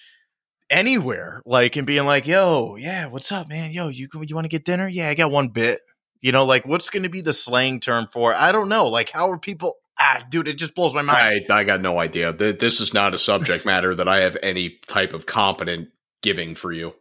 anywhere 0.76 1.42
like 1.46 1.76
and 1.76 1.88
being 1.88 2.06
like, 2.06 2.28
yo, 2.28 2.76
yeah, 2.76 3.08
what's 3.08 3.32
up, 3.32 3.48
man? 3.48 3.72
Yo, 3.72 3.88
you, 3.88 4.08
you 4.14 4.36
want 4.36 4.46
to 4.46 4.50
get 4.50 4.66
dinner? 4.66 4.88
Yeah, 4.88 5.10
I 5.10 5.14
got 5.16 5.32
one 5.32 5.48
bit. 5.48 5.80
You 6.22 6.32
know, 6.32 6.44
like 6.44 6.66
what's 6.66 6.90
going 6.90 7.04
to 7.04 7.10
be 7.10 7.22
the 7.22 7.34
slang 7.34 7.80
term 7.80 8.08
for? 8.12 8.32
it? 8.32 8.38
I 8.38 8.52
don't 8.52 8.70
know. 8.70 8.88
Like, 8.88 9.10
how 9.10 9.32
are 9.32 9.38
people? 9.38 9.76
Ah, 9.98 10.24
dude, 10.30 10.48
it 10.48 10.58
just 10.58 10.76
blows 10.76 10.94
my 10.94 11.02
mind. 11.02 11.46
I, 11.50 11.60
I 11.60 11.64
got 11.64 11.82
no 11.82 12.00
idea. 12.00 12.34
This 12.34 12.82
is 12.82 12.94
not 12.94 13.14
a 13.14 13.18
subject 13.18 13.66
matter 13.66 13.96
that 13.96 14.10
I 14.10 14.20
have 14.20 14.38
any 14.44 14.78
type 14.88 15.14
of 15.14 15.26
competent 15.26 15.90
giving 16.22 16.54
for 16.54 16.74
you. 16.74 16.94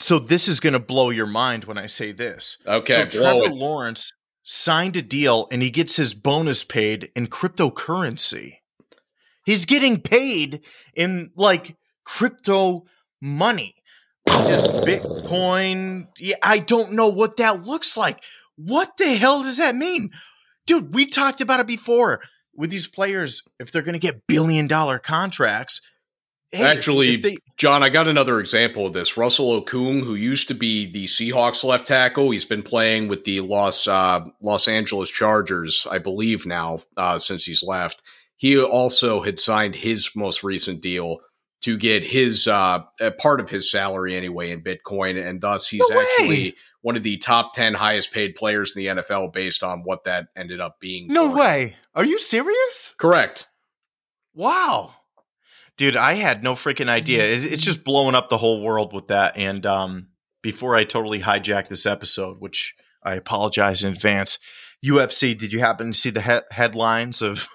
So 0.00 0.20
this 0.20 0.46
is 0.46 0.60
going 0.60 0.74
to 0.74 0.78
blow 0.78 1.10
your 1.10 1.26
mind 1.26 1.64
when 1.64 1.78
I 1.78 1.86
say 1.86 2.12
this. 2.12 2.58
Okay, 2.64 2.94
so 2.94 3.06
Trevor 3.06 3.46
it. 3.46 3.52
Lawrence 3.52 4.12
signed 4.44 4.96
a 4.96 5.02
deal 5.02 5.48
and 5.50 5.62
he 5.62 5.70
gets 5.70 5.96
his 5.96 6.14
bonus 6.14 6.62
paid 6.62 7.10
in 7.16 7.26
cryptocurrency. 7.26 8.58
He's 9.44 9.64
getting 9.64 10.00
paid 10.00 10.60
in 10.94 11.30
like 11.34 11.76
crypto 12.04 12.84
money. 13.20 13.74
Is 14.28 14.68
Bitcoin? 14.84 16.08
Yeah, 16.18 16.36
I 16.42 16.58
don't 16.58 16.92
know 16.92 17.08
what 17.08 17.36
that 17.38 17.64
looks 17.64 17.96
like. 17.96 18.22
What 18.56 18.96
the 18.96 19.14
hell 19.14 19.42
does 19.42 19.56
that 19.58 19.76
mean? 19.76 20.10
Dude, 20.66 20.94
we 20.94 21.06
talked 21.06 21.40
about 21.40 21.60
it 21.60 21.66
before 21.66 22.20
with 22.54 22.70
these 22.70 22.86
players. 22.86 23.42
If 23.58 23.72
they're 23.72 23.82
going 23.82 23.94
to 23.94 23.98
get 23.98 24.26
billion 24.26 24.66
dollar 24.66 24.98
contracts, 24.98 25.80
hey, 26.50 26.64
Actually, 26.64 27.16
they- 27.16 27.36
John, 27.56 27.82
I 27.82 27.88
got 27.88 28.06
another 28.08 28.38
example 28.40 28.86
of 28.86 28.92
this. 28.92 29.16
Russell 29.16 29.62
Okung, 29.62 30.02
who 30.04 30.14
used 30.14 30.48
to 30.48 30.54
be 30.54 30.90
the 30.90 31.04
Seahawks 31.04 31.64
left 31.64 31.88
tackle, 31.88 32.30
he's 32.30 32.44
been 32.44 32.62
playing 32.62 33.08
with 33.08 33.24
the 33.24 33.40
Los 33.40 33.88
uh, 33.88 34.20
Los 34.42 34.68
Angeles 34.68 35.10
Chargers, 35.10 35.86
I 35.90 35.98
believe 35.98 36.46
now, 36.46 36.80
uh, 36.96 37.18
since 37.18 37.44
he's 37.44 37.62
left. 37.62 38.02
He 38.36 38.60
also 38.60 39.22
had 39.22 39.40
signed 39.40 39.74
his 39.74 40.10
most 40.14 40.44
recent 40.44 40.80
deal 40.80 41.18
to 41.62 41.76
get 41.76 42.04
his 42.04 42.46
uh, 42.46 42.80
part 43.18 43.40
of 43.40 43.48
his 43.50 43.70
salary 43.70 44.14
anyway 44.16 44.50
in 44.50 44.62
Bitcoin, 44.62 45.22
and 45.22 45.40
thus 45.40 45.68
he's 45.68 45.88
No 45.88 46.00
actually 46.00 46.54
one 46.82 46.96
of 46.96 47.02
the 47.02 47.16
top 47.16 47.54
ten 47.54 47.74
highest 47.74 48.12
paid 48.12 48.34
players 48.34 48.76
in 48.76 48.82
the 48.82 49.02
NFL 49.02 49.32
based 49.32 49.62
on 49.62 49.80
what 49.80 50.04
that 50.04 50.28
ended 50.36 50.60
up 50.60 50.78
being. 50.80 51.08
no 51.08 51.32
way. 51.36 51.76
Are 51.94 52.04
you 52.04 52.18
serious? 52.18 52.94
Correct. 52.96 53.48
Wow. 54.34 54.94
Dude, 55.76 55.96
I 55.96 56.14
had 56.14 56.42
no 56.42 56.54
freaking 56.54 56.88
idea. 56.88 57.24
It's, 57.24 57.44
it's 57.44 57.64
just 57.64 57.84
blowing 57.84 58.14
up 58.14 58.28
the 58.28 58.38
whole 58.38 58.62
world 58.62 58.92
with 58.92 59.08
that. 59.08 59.36
And 59.36 59.64
um, 59.66 60.08
before 60.42 60.74
I 60.76 60.84
totally 60.84 61.20
hijack 61.20 61.68
this 61.68 61.86
episode, 61.86 62.40
which 62.40 62.74
I 63.02 63.14
apologize 63.14 63.82
in 63.84 63.92
advance, 63.92 64.38
UFC, 64.84 65.36
did 65.36 65.52
you 65.52 65.58
happen 65.60 65.92
to 65.92 65.98
see 65.98 66.10
the 66.10 66.22
he- 66.22 66.54
headlines 66.54 67.22
of? 67.22 67.48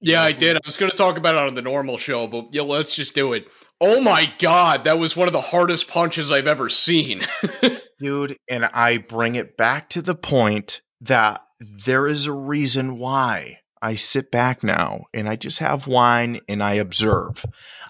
Yeah, 0.00 0.22
I 0.22 0.32
did. 0.32 0.56
I 0.56 0.60
was 0.64 0.76
going 0.76 0.90
to 0.90 0.96
talk 0.96 1.16
about 1.16 1.34
it 1.34 1.40
on 1.40 1.54
the 1.54 1.62
normal 1.62 1.98
show, 1.98 2.26
but 2.26 2.48
yeah, 2.52 2.62
let's 2.62 2.94
just 2.94 3.14
do 3.14 3.32
it. 3.32 3.48
Oh 3.80 4.00
my 4.00 4.32
god, 4.38 4.84
that 4.84 4.98
was 4.98 5.16
one 5.16 5.28
of 5.28 5.32
the 5.32 5.40
hardest 5.40 5.88
punches 5.88 6.30
I've 6.30 6.46
ever 6.46 6.68
seen. 6.68 7.22
Dude, 7.98 8.36
and 8.48 8.64
I 8.66 8.98
bring 8.98 9.34
it 9.34 9.56
back 9.56 9.88
to 9.90 10.02
the 10.02 10.14
point 10.14 10.82
that 11.00 11.40
there 11.60 12.06
is 12.06 12.26
a 12.26 12.32
reason 12.32 12.98
why 12.98 13.58
I 13.82 13.94
sit 13.94 14.30
back 14.30 14.62
now 14.62 15.04
and 15.12 15.28
I 15.28 15.36
just 15.36 15.58
have 15.58 15.86
wine 15.86 16.40
and 16.48 16.62
I 16.62 16.74
observe. 16.74 17.44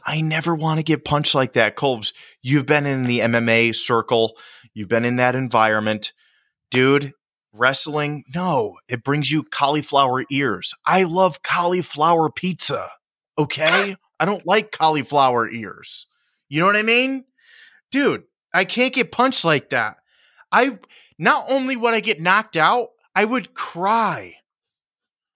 I 0.04 0.20
never 0.20 0.54
want 0.54 0.78
to 0.78 0.84
get 0.84 1.04
punched 1.04 1.34
like 1.34 1.54
that. 1.54 1.76
Colbs, 1.76 2.12
you've 2.42 2.66
been 2.66 2.86
in 2.86 3.02
the 3.02 3.20
MMA 3.20 3.74
circle, 3.74 4.36
you've 4.74 4.88
been 4.88 5.04
in 5.04 5.16
that 5.16 5.34
environment. 5.34 6.12
Dude, 6.70 7.14
wrestling, 7.58 8.24
no, 8.34 8.78
it 8.88 9.04
brings 9.04 9.30
you 9.30 9.42
cauliflower 9.42 10.24
ears. 10.30 10.74
I 10.86 11.02
love 11.04 11.42
cauliflower 11.42 12.30
pizza. 12.30 12.88
Okay? 13.38 13.96
I 14.20 14.24
don't 14.24 14.46
like 14.46 14.72
cauliflower 14.72 15.48
ears. 15.48 16.06
You 16.48 16.60
know 16.60 16.66
what 16.66 16.76
I 16.76 16.82
mean? 16.82 17.24
Dude, 17.90 18.24
I 18.52 18.64
can't 18.64 18.94
get 18.94 19.12
punched 19.12 19.44
like 19.44 19.70
that. 19.70 19.96
I 20.50 20.78
not 21.18 21.44
only 21.48 21.76
would 21.76 21.94
I 21.94 22.00
get 22.00 22.20
knocked 22.20 22.56
out, 22.56 22.88
I 23.14 23.24
would 23.24 23.54
cry 23.54 24.36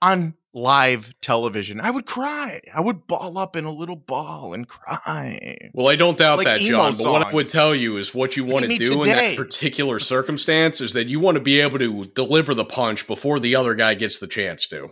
on 0.01 0.35
live 0.55 1.15
television. 1.21 1.81
I 1.81 1.91
would 1.91 2.07
cry. 2.07 2.61
I 2.75 2.81
would 2.81 3.07
ball 3.07 3.39
up 3.39 3.57
in 3.57 3.65
a 3.65 3.71
little 3.71 3.97
ball 3.97 4.53
and 4.53 4.69
cry. 4.69 5.71
well, 5.73 5.89
I 5.89 5.97
don't 5.97 6.19
doubt 6.19 6.39
Like 6.39 6.47
that, 6.47 6.61
John, 6.61 6.97
but 6.97 7.07
what 7.07 7.27
I 7.27 7.33
would 7.33 7.49
tell 7.49 7.75
you 7.75 7.97
is 7.97 8.15
what 8.15 8.37
you 8.37 8.45
want 8.45 8.67
to 8.67 8.79
do 8.79 9.03
in 9.03 9.09
that 9.09 9.37
particular 9.37 9.99
circumstance 9.99 10.81
is 10.81 10.93
that 10.93 11.07
you 11.07 11.21
want 11.21 11.37
to 11.37 11.41
be 11.41 11.61
able 11.61 11.79
to 11.79 12.07
deliver 12.07 12.55
the 12.55 12.65
punch 12.65 13.07
before 13.07 13.41
the 13.41 13.57
other 13.57 13.75
guy 13.75 13.95
gets 13.95 14.19
the 14.19 14.27
chance 14.27 14.67
to. 14.69 14.91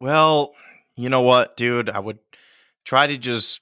Well, 0.00 0.54
you 0.96 1.08
know 1.08 1.22
what, 1.22 1.56
dude? 1.56 1.90
I 1.90 1.98
would 1.98 2.18
try 2.84 3.06
to 3.06 3.16
just 3.16 3.60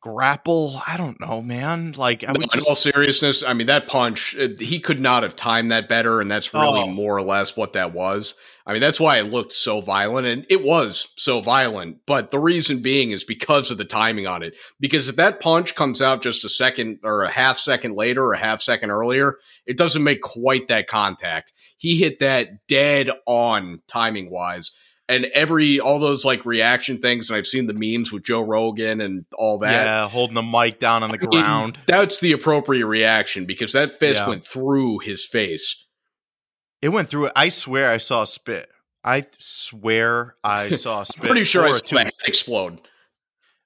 grapple. 0.00 0.80
I 0.86 0.96
don't 0.96 1.20
know, 1.20 1.42
man. 1.42 1.92
Like 1.92 2.24
I 2.24 2.32
No, 2.32 2.40
would 2.40 2.54
in 2.54 2.60
all 2.68 2.74
seriousness, 2.74 3.42
I 3.42 3.52
mean 3.54 3.66
that 3.68 3.86
punch, 3.88 4.36
uh, 4.36 4.48
he 4.58 4.80
could 4.80 5.00
not 5.00 5.22
have 5.22 5.36
timed 5.36 5.72
that 5.72 5.88
better, 5.88 6.20
and 6.20 6.30
that's 6.30 6.52
really 6.54 6.82
Oh. 6.82 6.86
more 6.88 7.16
or 7.16 7.22
less 7.22 7.56
what 7.56 7.72
that 7.74 7.92
was. 7.92 8.34
I 8.64 8.72
mean, 8.72 8.80
that's 8.80 9.00
why 9.00 9.18
it 9.18 9.24
looked 9.24 9.52
so 9.52 9.80
violent, 9.80 10.24
and 10.26 10.46
it 10.48 10.62
was 10.62 11.12
so 11.16 11.40
violent. 11.40 11.96
But 12.06 12.30
the 12.30 12.38
reason 12.38 12.80
being 12.80 13.10
is 13.10 13.24
because 13.24 13.72
of 13.72 13.78
the 13.78 13.84
timing 13.84 14.28
on 14.28 14.44
it. 14.44 14.54
Because 14.78 15.08
if 15.08 15.16
that 15.16 15.40
punch 15.40 15.74
comes 15.74 16.00
out 16.00 16.22
just 16.22 16.44
a 16.44 16.48
second 16.48 17.00
or 17.02 17.22
a 17.24 17.28
half 17.28 17.58
second 17.58 17.96
later 17.96 18.22
or 18.24 18.34
a 18.34 18.38
half 18.38 18.62
second 18.62 18.90
earlier, 18.90 19.38
it 19.66 19.76
doesn't 19.76 20.04
make 20.04 20.20
quite 20.20 20.68
that 20.68 20.86
contact. 20.86 21.52
He 21.76 21.96
hit 21.96 22.20
that 22.20 22.66
dead 22.68 23.10
on 23.26 23.80
timing 23.88 24.30
wise. 24.30 24.70
And 25.14 25.26
every 25.26 25.78
all 25.80 25.98
those 25.98 26.24
like 26.24 26.44
reaction 26.46 26.98
things, 26.98 27.30
and 27.30 27.36
I've 27.36 27.46
seen 27.46 27.66
the 27.66 27.74
memes 27.74 28.10
with 28.12 28.24
Joe 28.24 28.40
Rogan 28.42 29.00
and 29.00 29.24
all 29.34 29.58
that. 29.58 29.70
yeah, 29.86 30.08
holding 30.08 30.34
the 30.34 30.42
mic 30.42 30.80
down 30.80 31.02
on 31.02 31.10
the 31.10 31.18
I 31.18 31.26
mean, 31.26 31.30
ground. 31.42 31.78
That's 31.86 32.20
the 32.20 32.32
appropriate 32.32 32.86
reaction 32.86 33.44
because 33.46 33.72
that 33.72 33.92
fist 33.92 34.20
Yeah. 34.20 34.28
went 34.28 34.46
through 34.46 34.98
his 35.00 35.26
face. 35.26 35.86
It 36.80 36.88
went 36.88 37.08
through 37.08 37.26
it. 37.26 37.32
I 37.36 37.48
swear 37.50 37.90
I 37.92 37.98
saw 37.98 38.24
spit. 38.24 38.68
I 39.04 39.26
swear 39.38 40.36
I 40.42 40.68
saw 40.76 41.02
spit. 41.04 41.24
Pretty 41.24 41.44
sure 41.44 41.64
I 41.64 41.70
saw 41.72 41.96
that 41.96 42.12
explode. 42.26 42.80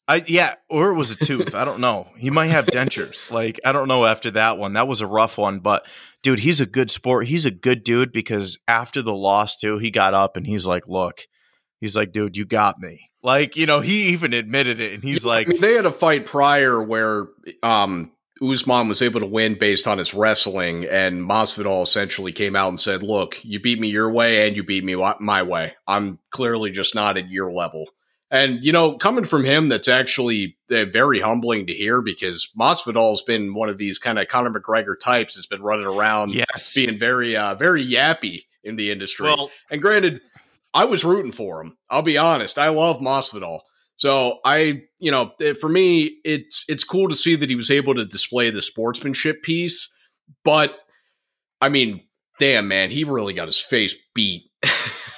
I 0.09 0.22
yeah, 0.26 0.54
or 0.70 0.90
it 0.90 0.94
was 0.94 1.11
a 1.11 1.16
tooth. 1.16 1.54
I 1.54 1.64
don't 1.64 1.80
know. 1.80 2.09
He 2.16 2.30
might 2.30 2.46
have 2.50 2.66
dentures. 2.66 3.30
Like 3.37 3.59
I 3.64 3.72
don't 3.72 3.88
know 3.88 4.04
after 4.06 4.30
that 4.32 4.56
one. 4.59 4.74
That 4.74 4.87
was 4.88 5.00
a 5.00 5.06
rough 5.06 5.37
one, 5.37 5.59
but 5.61 5.85
dude, 6.22 6.40
he's 6.40 6.61
a 6.61 6.66
good 6.66 6.90
sport. 6.90 7.26
He's 7.26 7.44
a 7.46 7.50
good 7.50 7.82
dude 7.82 8.12
because 8.12 8.59
after 8.68 9.02
the 9.02 9.14
loss 9.14 9.56
too, 9.56 9.78
he 9.78 9.90
got 9.90 10.14
up 10.14 10.37
and 10.37 10.46
he's 10.46 10.66
like, 10.66 10.87
"Look." 10.87 11.22
He's 11.80 11.96
like, 11.96 12.12
"Dude, 12.12 12.36
you 12.36 12.44
got 12.44 12.78
me." 12.78 13.10
Like, 13.22 13.56
you 13.56 13.66
know, 13.66 13.80
he 13.80 14.10
even 14.10 14.32
admitted 14.32 14.80
it 14.80 14.94
and 14.94 15.02
he's 15.02 15.24
like, 15.24 15.48
I 15.48 15.50
mean, 15.50 15.60
they 15.60 15.74
had 15.74 15.84
a 15.84 15.90
fight 15.90 16.26
prior 16.26 16.80
where 16.80 17.26
um, 17.60 18.12
Usman 18.40 18.86
was 18.86 19.02
able 19.02 19.18
to 19.18 19.26
win 19.26 19.58
based 19.58 19.88
on 19.88 19.98
his 19.98 20.14
wrestling, 20.14 20.84
and 20.84 21.28
Masvidal 21.28 21.82
essentially 21.82 22.32
came 22.32 22.54
out 22.54 22.68
and 22.68 22.78
said, 22.78 23.02
"Look, 23.02 23.40
you 23.42 23.60
beat 23.60 23.80
me 23.80 23.88
your 23.88 24.10
way, 24.10 24.46
and 24.46 24.56
you 24.56 24.62
beat 24.62 24.84
me 24.84 24.94
my 25.20 25.42
way. 25.42 25.74
I'm 25.86 26.18
clearly 26.30 26.70
just 26.70 26.94
not 26.94 27.16
at 27.16 27.30
your 27.30 27.50
level." 27.50 27.86
And 28.30 28.62
you 28.62 28.72
know, 28.72 28.96
coming 28.96 29.24
from 29.24 29.44
him, 29.44 29.68
that's 29.70 29.88
actually 29.88 30.56
uh, 30.70 30.84
very 30.84 31.20
humbling 31.20 31.66
to 31.68 31.72
hear 31.72 32.02
because 32.02 32.52
Masvidal's 32.58 33.22
been 33.22 33.54
one 33.54 33.70
of 33.70 33.78
these 33.78 33.98
kind 33.98 34.18
of 34.18 34.28
Conor 34.28 34.50
McGregor 34.50 34.98
types 35.00 35.36
that's 35.36 35.46
been 35.46 35.62
running 35.62 35.86
around, 35.86 36.34
"Yes." 36.34 36.74
being 36.74 36.98
very, 36.98 37.36
uh, 37.36 37.54
very 37.54 37.86
yappy 37.86 38.44
in 38.62 38.76
the 38.76 38.90
industry. 38.90 39.26
Well, 39.26 39.50
And 39.70 39.80
granted, 39.80 40.20
I 40.76 40.84
was 40.84 41.06
rooting 41.06 41.32
for 41.32 41.62
him. 41.62 41.78
I'll 41.88 42.02
be 42.02 42.18
honest. 42.18 42.58
I 42.58 42.68
love 42.68 42.98
Masvidal. 42.98 43.60
So 43.96 44.40
I, 44.44 44.82
you 44.98 45.10
know, 45.10 45.32
for 45.58 45.70
me, 45.70 46.18
it's 46.22 46.66
it's 46.68 46.84
cool 46.84 47.08
to 47.08 47.16
see 47.16 47.34
that 47.34 47.48
he 47.48 47.56
was 47.56 47.70
able 47.70 47.94
to 47.94 48.04
display 48.04 48.50
the 48.50 48.60
sportsmanship 48.60 49.42
piece. 49.42 49.90
But 50.44 50.78
I 51.62 51.70
mean, 51.70 52.02
damn 52.38 52.68
man, 52.68 52.90
he 52.90 53.04
really 53.04 53.32
got 53.32 53.48
his 53.48 53.58
face 53.58 53.94
beat. 54.14 54.50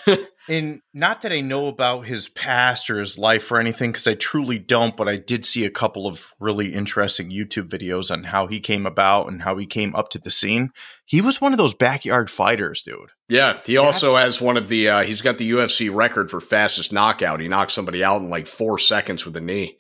And 0.48 0.80
not 0.94 1.22
that 1.22 1.32
I 1.32 1.40
know 1.40 1.66
about 1.66 2.06
his 2.06 2.28
past 2.28 2.88
or 2.90 2.98
his 2.98 3.18
life 3.18 3.50
or 3.52 3.60
anything, 3.60 3.90
because 3.92 4.06
I 4.06 4.14
truly 4.14 4.58
don't, 4.58 4.96
but 4.96 5.08
I 5.08 5.16
did 5.16 5.44
see 5.44 5.64
a 5.64 5.70
couple 5.70 6.06
of 6.06 6.32
really 6.40 6.72
interesting 6.74 7.30
YouTube 7.30 7.68
videos 7.68 8.10
on 8.10 8.24
how 8.24 8.46
he 8.46 8.58
came 8.60 8.86
about 8.86 9.28
and 9.28 9.42
how 9.42 9.56
he 9.56 9.66
came 9.66 9.94
up 9.94 10.08
to 10.10 10.18
the 10.18 10.30
scene. 10.30 10.70
He 11.04 11.20
was 11.20 11.40
one 11.40 11.52
of 11.52 11.58
those 11.58 11.74
backyard 11.74 12.30
fighters, 12.30 12.82
dude. 12.82 13.10
yeah, 13.28 13.58
he 13.66 13.76
also 13.76 14.14
That's- 14.14 14.24
has 14.36 14.40
one 14.40 14.56
of 14.56 14.68
the. 14.68 14.88
Uh, 14.88 15.02
he's 15.02 15.22
got 15.22 15.38
the 15.38 15.50
UFC 15.50 15.94
record 15.94 16.30
for 16.30 16.40
fastest 16.40 16.92
knockout. 16.92 17.40
He 17.40 17.48
knocked 17.48 17.72
somebody 17.72 18.02
out 18.02 18.20
in 18.22 18.30
like 18.30 18.46
four 18.46 18.78
seconds 18.78 19.24
with 19.26 19.36
a 19.36 19.40
knee. 19.40 19.78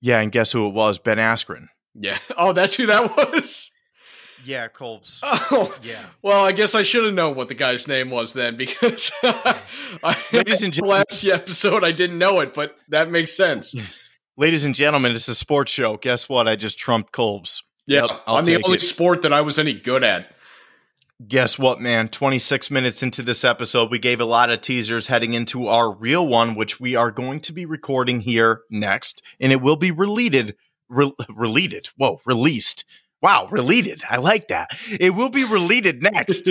Yeah, 0.00 0.20
and 0.20 0.32
guess 0.32 0.52
who 0.52 0.66
it 0.68 0.74
was? 0.74 0.98
Ben 0.98 1.18
Askren. 1.18 1.66
Yeah. 1.94 2.18
Oh, 2.36 2.52
that's 2.52 2.74
who 2.76 2.86
that 2.86 3.16
was. 3.34 3.70
Yeah, 4.44 4.68
Colbs. 4.68 5.20
Oh, 5.50 5.74
Yeah. 5.82 6.06
Well, 6.22 6.44
I 6.44 6.52
guess 6.52 6.74
I 6.74 6.82
should 6.82 7.04
have 7.04 7.14
known 7.14 7.34
what 7.36 7.48
the 7.48 7.54
guy's 7.54 7.88
name 7.88 8.10
was 8.10 8.32
then 8.32 8.56
because 8.56 9.10
I, 9.22 10.16
Ladies 10.32 10.62
and 10.62 10.72
gentlemen- 10.72 11.04
last 11.08 11.24
episode 11.24 11.84
I 11.84 11.92
didn't 11.92 12.18
know 12.18 12.40
it, 12.40 12.54
but 12.54 12.76
that 12.88 13.10
makes 13.10 13.36
sense. 13.36 13.74
Ladies 14.36 14.62
and 14.64 14.74
gentlemen, 14.74 15.12
it's 15.12 15.26
a 15.28 15.34
sports 15.34 15.72
show. 15.72 15.96
Guess 15.96 16.28
what? 16.28 16.46
I 16.46 16.54
just 16.56 16.78
trumped 16.78 17.12
Colbs. 17.12 17.62
Yeah, 17.86 18.02
Yep, 18.02 18.20
I'll 18.26 18.36
on 18.36 18.44
the 18.44 18.62
only 18.62 18.76
it. 18.78 18.82
sport 18.82 19.22
that 19.22 19.32
I 19.32 19.40
was 19.40 19.58
any 19.58 19.74
good 19.74 20.04
at. 20.04 20.32
Guess 21.26 21.58
what, 21.58 21.80
man? 21.80 22.08
26 22.08 22.70
minutes 22.70 23.02
into 23.02 23.22
this 23.24 23.44
episode, 23.44 23.90
we 23.90 23.98
gave 23.98 24.20
a 24.20 24.24
lot 24.24 24.50
of 24.50 24.60
teasers 24.60 25.08
heading 25.08 25.34
into 25.34 25.66
our 25.66 25.92
real 25.92 26.24
one, 26.24 26.54
which 26.54 26.78
we 26.78 26.94
are 26.94 27.10
going 27.10 27.40
to 27.40 27.52
be 27.52 27.66
recording 27.66 28.20
here 28.20 28.60
next, 28.70 29.20
and 29.40 29.50
it 29.50 29.60
will 29.60 29.74
be 29.74 29.90
related. 29.90 30.54
Re- 30.88 31.12
related. 31.34 31.88
Whoa, 31.96 32.20
released. 32.24 32.84
Wow, 33.20 33.48
related. 33.50 34.02
I 34.08 34.18
like 34.18 34.48
that. 34.48 34.70
It 35.00 35.10
will 35.10 35.28
be 35.28 35.44
related 35.44 36.02
next. 36.02 36.48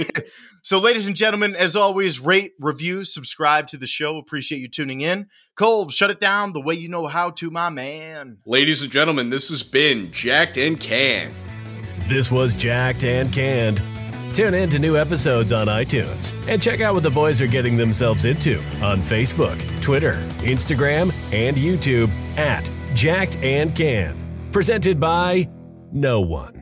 so, 0.62 0.78
ladies 0.78 1.06
and 1.06 1.14
gentlemen, 1.14 1.54
as 1.54 1.76
always, 1.76 2.18
rate, 2.18 2.52
review, 2.58 3.04
subscribe 3.04 3.66
to 3.68 3.76
the 3.76 3.86
show. 3.86 4.16
Appreciate 4.16 4.60
you 4.60 4.68
tuning 4.68 5.02
in. 5.02 5.26
Colb, 5.54 5.92
shut 5.92 6.10
it 6.10 6.18
down 6.18 6.54
the 6.54 6.62
way 6.62 6.74
you 6.74 6.88
know 6.88 7.06
how 7.06 7.30
to, 7.30 7.50
my 7.50 7.68
man. 7.68 8.38
Ladies 8.46 8.80
and 8.80 8.90
gentlemen, 8.90 9.28
this 9.28 9.50
has 9.50 9.62
been 9.62 10.10
Jacked 10.10 10.56
and 10.56 10.80
Canned. 10.80 11.34
This 12.06 12.30
was 12.30 12.54
Jacked 12.54 13.04
and 13.04 13.30
Canned. 13.30 13.82
Tune 14.32 14.54
in 14.54 14.70
to 14.70 14.78
new 14.78 14.96
episodes 14.96 15.52
on 15.52 15.66
iTunes 15.66 16.32
and 16.48 16.62
check 16.62 16.80
out 16.80 16.94
what 16.94 17.02
the 17.02 17.10
boys 17.10 17.42
are 17.42 17.46
getting 17.46 17.76
themselves 17.76 18.24
into 18.24 18.58
on 18.82 19.00
Facebook, 19.00 19.58
Twitter, 19.82 20.12
Instagram, 20.40 21.12
and 21.32 21.56
YouTube 21.56 22.08
at 22.38 22.70
Jacked 22.94 23.36
and 23.36 23.74
Canned. 23.74 24.18
Presented 24.52 24.98
by 24.98 25.48
no 25.92 26.20
one. 26.20 26.57